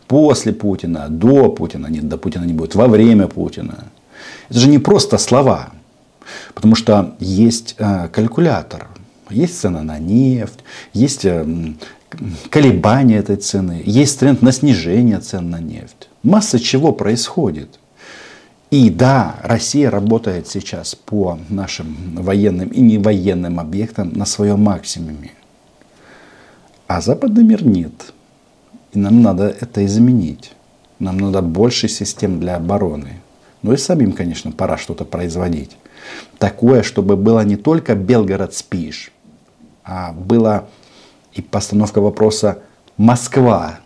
После 0.07 0.51
Путина, 0.51 1.05
до 1.07 1.49
Путина, 1.49 1.85
нет, 1.88 2.09
до 2.09 2.17
Путина 2.17 2.43
не 2.43 2.53
будет, 2.53 2.73
во 2.73 2.88
время 2.88 3.27
Путина. 3.27 3.85
Это 4.49 4.59
же 4.59 4.67
не 4.67 4.79
просто 4.79 5.19
слова. 5.19 5.69
Потому 6.55 6.73
что 6.73 7.15
есть 7.19 7.75
э, 7.77 8.07
калькулятор, 8.12 8.88
есть 9.29 9.59
цена 9.59 9.83
на 9.83 9.99
нефть, 9.99 10.62
есть 10.91 11.23
э, 11.23 11.45
колебания 12.49 13.17
этой 13.17 13.35
цены, 13.35 13.83
есть 13.85 14.19
тренд 14.19 14.41
на 14.41 14.51
снижение 14.51 15.19
цен 15.19 15.51
на 15.51 15.59
нефть. 15.59 16.09
Масса 16.23 16.59
чего 16.59 16.93
происходит. 16.93 17.79
И 18.71 18.89
да, 18.89 19.35
Россия 19.43 19.91
работает 19.91 20.47
сейчас 20.47 20.95
по 20.95 21.38
нашим 21.49 21.95
военным 22.15 22.69
и 22.69 22.81
невоенным 22.81 23.59
объектам 23.59 24.13
на 24.13 24.25
своем 24.25 24.63
максимуме. 24.63 25.33
А 26.89 27.02
западный 27.02 27.43
мир 27.43 27.63
нет. 27.63 28.13
И 28.93 28.97
нам 28.97 29.21
надо 29.21 29.43
это 29.62 29.86
изменить. 29.86 30.54
Нам 30.97 31.19
надо 31.19 31.43
больше 31.43 31.88
систем 31.88 32.39
для 32.39 32.56
обороны. 32.56 33.21
Ну 33.62 33.73
и 33.73 33.78
самим, 33.78 34.12
конечно, 34.12 34.52
пора 34.52 34.75
что-то 34.78 35.06
производить. 35.06 35.78
Такое, 36.39 36.82
чтобы 36.82 37.15
было 37.15 37.45
не 37.45 37.58
только 37.58 37.93
Белгород-Спиш, 37.93 39.12
а 39.84 40.13
была 40.13 40.65
и 41.32 41.43
постановка 41.43 42.02
вопроса 42.02 42.58
Москва. 42.97 43.82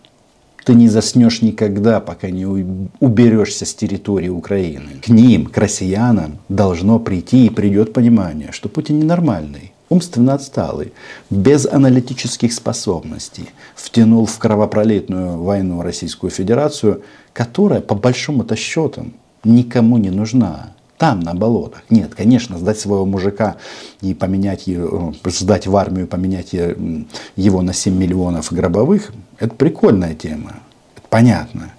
Ты 0.64 0.74
не 0.74 0.88
заснешь 0.88 1.42
никогда, 1.42 2.00
пока 2.00 2.30
не 2.30 2.46
уберешься 2.46 3.66
с 3.66 3.76
территории 3.76 4.30
Украины. 4.30 5.02
К 5.04 5.10
ним, 5.10 5.48
к 5.48 5.58
россиянам, 5.58 6.38
должно 6.48 7.00
прийти 7.00 7.48
и 7.48 7.50
придет 7.50 7.92
понимание, 7.92 8.54
что 8.54 8.70
Путин 8.70 9.00
ненормальный 9.00 9.73
умственно 9.90 10.34
отсталый, 10.34 10.94
без 11.30 11.66
аналитических 11.66 12.54
способностей, 12.54 13.50
втянул 13.76 14.26
в 14.26 14.38
кровопролитную 14.40 15.42
войну 15.42 15.82
Российскую 15.82 16.32
Федерацию, 16.32 17.04
которая 17.34 17.82
по 17.82 17.96
большому-то 17.96 18.56
счетам 18.56 19.14
никому 19.44 19.98
не 19.98 20.10
нужна. 20.10 20.74
Там, 20.98 21.20
на 21.20 21.34
болотах. 21.34 21.84
Нет, 21.90 22.16
конечно, 22.16 22.58
сдать 22.58 22.80
своего 22.80 23.06
мужика 23.06 23.58
и 24.00 24.14
поменять 24.14 24.68
его, 24.68 25.14
сдать 25.26 25.68
в 25.68 25.76
армию, 25.76 26.08
поменять 26.08 26.54
его 26.54 27.62
на 27.62 27.74
7 27.74 27.94
миллионов 27.94 28.54
гробовых, 28.54 29.12
это 29.38 29.54
прикольная 29.54 30.14
тема. 30.14 30.60
Это 30.96 31.08
понятно. 31.10 31.74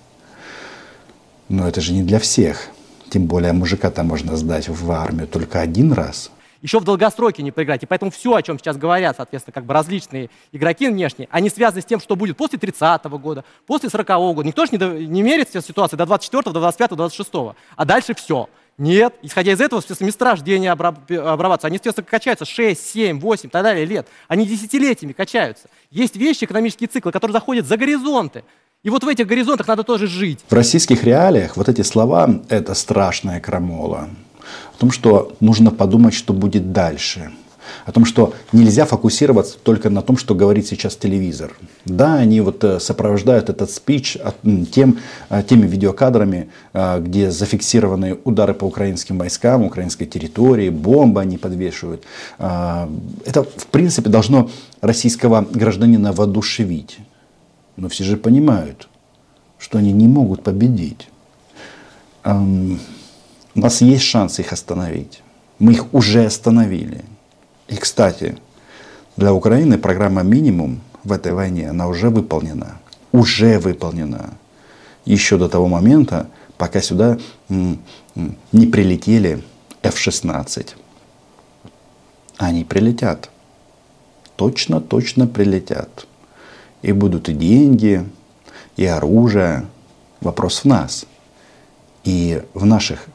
Но 1.48 1.66
это 1.66 1.80
же 1.80 1.94
не 1.94 2.02
для 2.02 2.18
всех. 2.18 2.68
Тем 3.08 3.26
более 3.26 3.52
мужика-то 3.52 4.02
можно 4.02 4.36
сдать 4.36 4.68
в 4.68 4.90
армию 4.90 5.26
только 5.26 5.60
один 5.60 5.92
раз 5.92 6.30
еще 6.64 6.80
в 6.80 6.84
долгосроке 6.84 7.42
не 7.42 7.52
проиграть. 7.52 7.82
И 7.82 7.86
поэтому 7.86 8.10
все, 8.10 8.34
о 8.34 8.42
чем 8.42 8.58
сейчас 8.58 8.78
говорят, 8.78 9.16
соответственно, 9.18 9.52
как 9.52 9.66
бы 9.66 9.74
различные 9.74 10.30
игроки 10.50 10.88
внешние, 10.88 11.28
они 11.30 11.50
связаны 11.50 11.82
с 11.82 11.84
тем, 11.84 12.00
что 12.00 12.16
будет 12.16 12.38
после 12.38 12.58
30-го 12.58 13.18
года, 13.18 13.44
после 13.66 13.90
40-го 13.90 14.32
года. 14.32 14.48
Никто 14.48 14.64
же 14.64 14.72
не, 14.72 14.78
до, 14.78 14.88
не 14.88 15.22
мерит 15.22 15.50
ситуацию 15.50 15.98
до 15.98 16.04
24-го, 16.04 16.52
до 16.52 16.60
25-го, 16.60 16.96
до 16.96 17.06
26-го. 17.06 17.54
А 17.76 17.84
дальше 17.84 18.14
все. 18.14 18.48
Нет. 18.78 19.14
Исходя 19.20 19.52
из 19.52 19.60
этого, 19.60 19.82
места 20.00 20.24
рождения 20.24 20.72
обрабатываются. 20.72 21.66
Они, 21.66 21.76
естественно, 21.76 22.06
качаются 22.06 22.46
6, 22.46 22.80
7, 22.92 23.20
8 23.20 23.46
и 23.46 23.50
так 23.50 23.62
далее 23.62 23.84
лет. 23.84 24.08
Они 24.26 24.46
десятилетиями 24.46 25.12
качаются. 25.12 25.68
Есть 25.90 26.16
вещи, 26.16 26.44
экономические 26.44 26.88
циклы, 26.88 27.12
которые 27.12 27.34
заходят 27.34 27.66
за 27.66 27.76
горизонты. 27.76 28.42
И 28.82 28.88
вот 28.88 29.04
в 29.04 29.08
этих 29.08 29.26
горизонтах 29.26 29.68
надо 29.68 29.82
тоже 29.82 30.06
жить. 30.06 30.40
В 30.48 30.54
российских 30.54 31.04
реалиях 31.04 31.58
вот 31.58 31.68
эти 31.68 31.82
слова– 31.82 32.42
это 32.48 32.74
страшная 32.74 33.38
крамола 33.38 34.08
о 34.74 34.80
том, 34.80 34.90
что 34.90 35.32
нужно 35.40 35.70
подумать, 35.70 36.14
что 36.14 36.32
будет 36.32 36.72
дальше. 36.72 37.30
О 37.86 37.92
том, 37.92 38.04
что 38.04 38.34
нельзя 38.52 38.84
фокусироваться 38.84 39.56
только 39.62 39.88
на 39.88 40.02
том, 40.02 40.16
что 40.16 40.34
говорит 40.34 40.66
сейчас 40.66 40.96
телевизор. 40.96 41.56
Да, 41.84 42.16
они 42.16 42.40
вот 42.40 42.62
э, 42.62 42.78
сопровождают 42.78 43.48
этот 43.48 43.70
спич 43.70 44.18
тем, 44.70 44.98
э, 45.30 45.42
теми 45.42 45.66
видеокадрами, 45.66 46.50
э, 46.72 47.00
где 47.00 47.30
зафиксированы 47.30 48.18
удары 48.24 48.52
по 48.52 48.64
украинским 48.64 49.18
войскам, 49.18 49.62
украинской 49.62 50.04
территории, 50.04 50.68
бомбы 50.68 51.20
они 51.20 51.38
подвешивают. 51.38 52.04
Это, 52.38 53.42
в 53.44 53.66
принципе, 53.70 54.10
должно 54.10 54.50
российского 54.80 55.46
гражданина 55.50 56.12
воодушевить. 56.12 56.98
Но 57.76 57.88
все 57.88 58.04
же 58.04 58.16
понимают, 58.16 58.88
что 59.58 59.78
они 59.78 59.92
не 59.92 60.06
могут 60.06 60.42
победить. 60.42 61.08
У 63.54 63.60
нас 63.60 63.80
есть 63.80 64.04
шанс 64.04 64.38
их 64.38 64.52
остановить. 64.52 65.22
Мы 65.58 65.72
их 65.72 65.94
уже 65.94 66.24
остановили. 66.24 67.04
И, 67.68 67.76
кстати, 67.76 68.36
для 69.16 69.32
Украины 69.32 69.78
программа 69.78 70.22
«Минимум» 70.22 70.80
в 71.04 71.12
этой 71.12 71.32
войне, 71.32 71.70
она 71.70 71.86
уже 71.88 72.10
выполнена. 72.10 72.78
Уже 73.12 73.58
выполнена. 73.58 74.34
Еще 75.04 75.38
до 75.38 75.48
того 75.48 75.68
момента, 75.68 76.28
пока 76.56 76.80
сюда 76.80 77.18
не 77.48 78.66
прилетели 78.66 79.42
F-16. 79.82 80.70
Они 82.38 82.64
прилетят. 82.64 83.30
Точно, 84.36 84.80
точно 84.80 85.28
прилетят. 85.28 86.06
И 86.82 86.90
будут 86.92 87.28
и 87.28 87.34
деньги, 87.34 88.04
и 88.76 88.84
оружие. 88.84 89.66
Вопрос 90.20 90.60
в 90.60 90.64
нас– 90.64 91.06
и 92.04 92.42
в 92.52 92.66
наших 92.66 93.06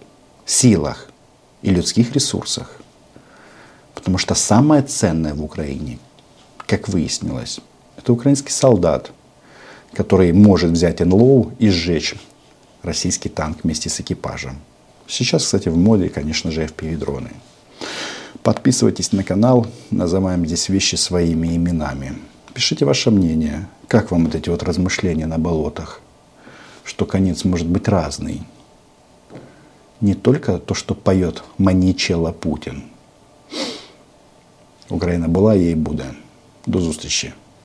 силах 0.49 1.07
и 1.62 1.69
людских 1.69 2.13
ресурсах. 2.13 2.75
Потому 3.93 4.17
что 4.17 4.33
самое 4.33 4.81
ценное 4.81 5.33
в 5.33 5.43
Украине, 5.43 5.99
как 6.57 6.88
выяснилось, 6.89 7.59
это 7.97 8.13
украинский 8.13 8.51
солдат, 8.51 9.12
который 9.93 10.31
может 10.31 10.71
взять 10.71 10.99
НЛО 10.99 11.51
и 11.59 11.69
сжечь 11.69 12.15
российский 12.81 13.29
танк 13.29 13.59
вместе 13.63 13.89
с 13.89 13.99
экипажем. 13.99 14.59
Сейчас, 15.07 15.43
кстати, 15.43 15.69
в 15.69 15.77
моде, 15.77 16.09
конечно 16.09 16.51
же, 16.51 16.65
FPV-дроны. 16.65 17.31
Подписывайтесь 18.41 19.12
на 19.12 19.23
канал, 19.23 19.67
называем 19.91 20.45
здесь 20.45 20.69
вещи 20.69 20.95
своими 20.95 21.55
именами. 21.55 22.17
Пишите 22.53 22.85
ваше 22.85 23.12
мнение, 23.12 23.67
как 23.88 24.12
вам 24.12 24.25
вот 24.25 24.35
эти 24.35 24.49
вот 24.49 24.63
размышления 24.63 25.25
на 25.25 25.38
болотах, 25.38 26.01
что 26.83 27.05
конец 27.05 27.43
может 27.43 27.67
быть 27.67 27.88
разный 27.88 28.43
Не 30.00 30.14
только 30.14 30.59
то, 30.59 30.74
что 30.74 30.94
поет 30.94 31.42
Манічела 31.59 32.33
Путін. 32.33 32.83
Україна 34.90 35.28
була, 35.28 35.54
їй 35.54 35.74
буде. 35.74 36.04
До 36.66 36.80
зустрічі. 36.80 37.33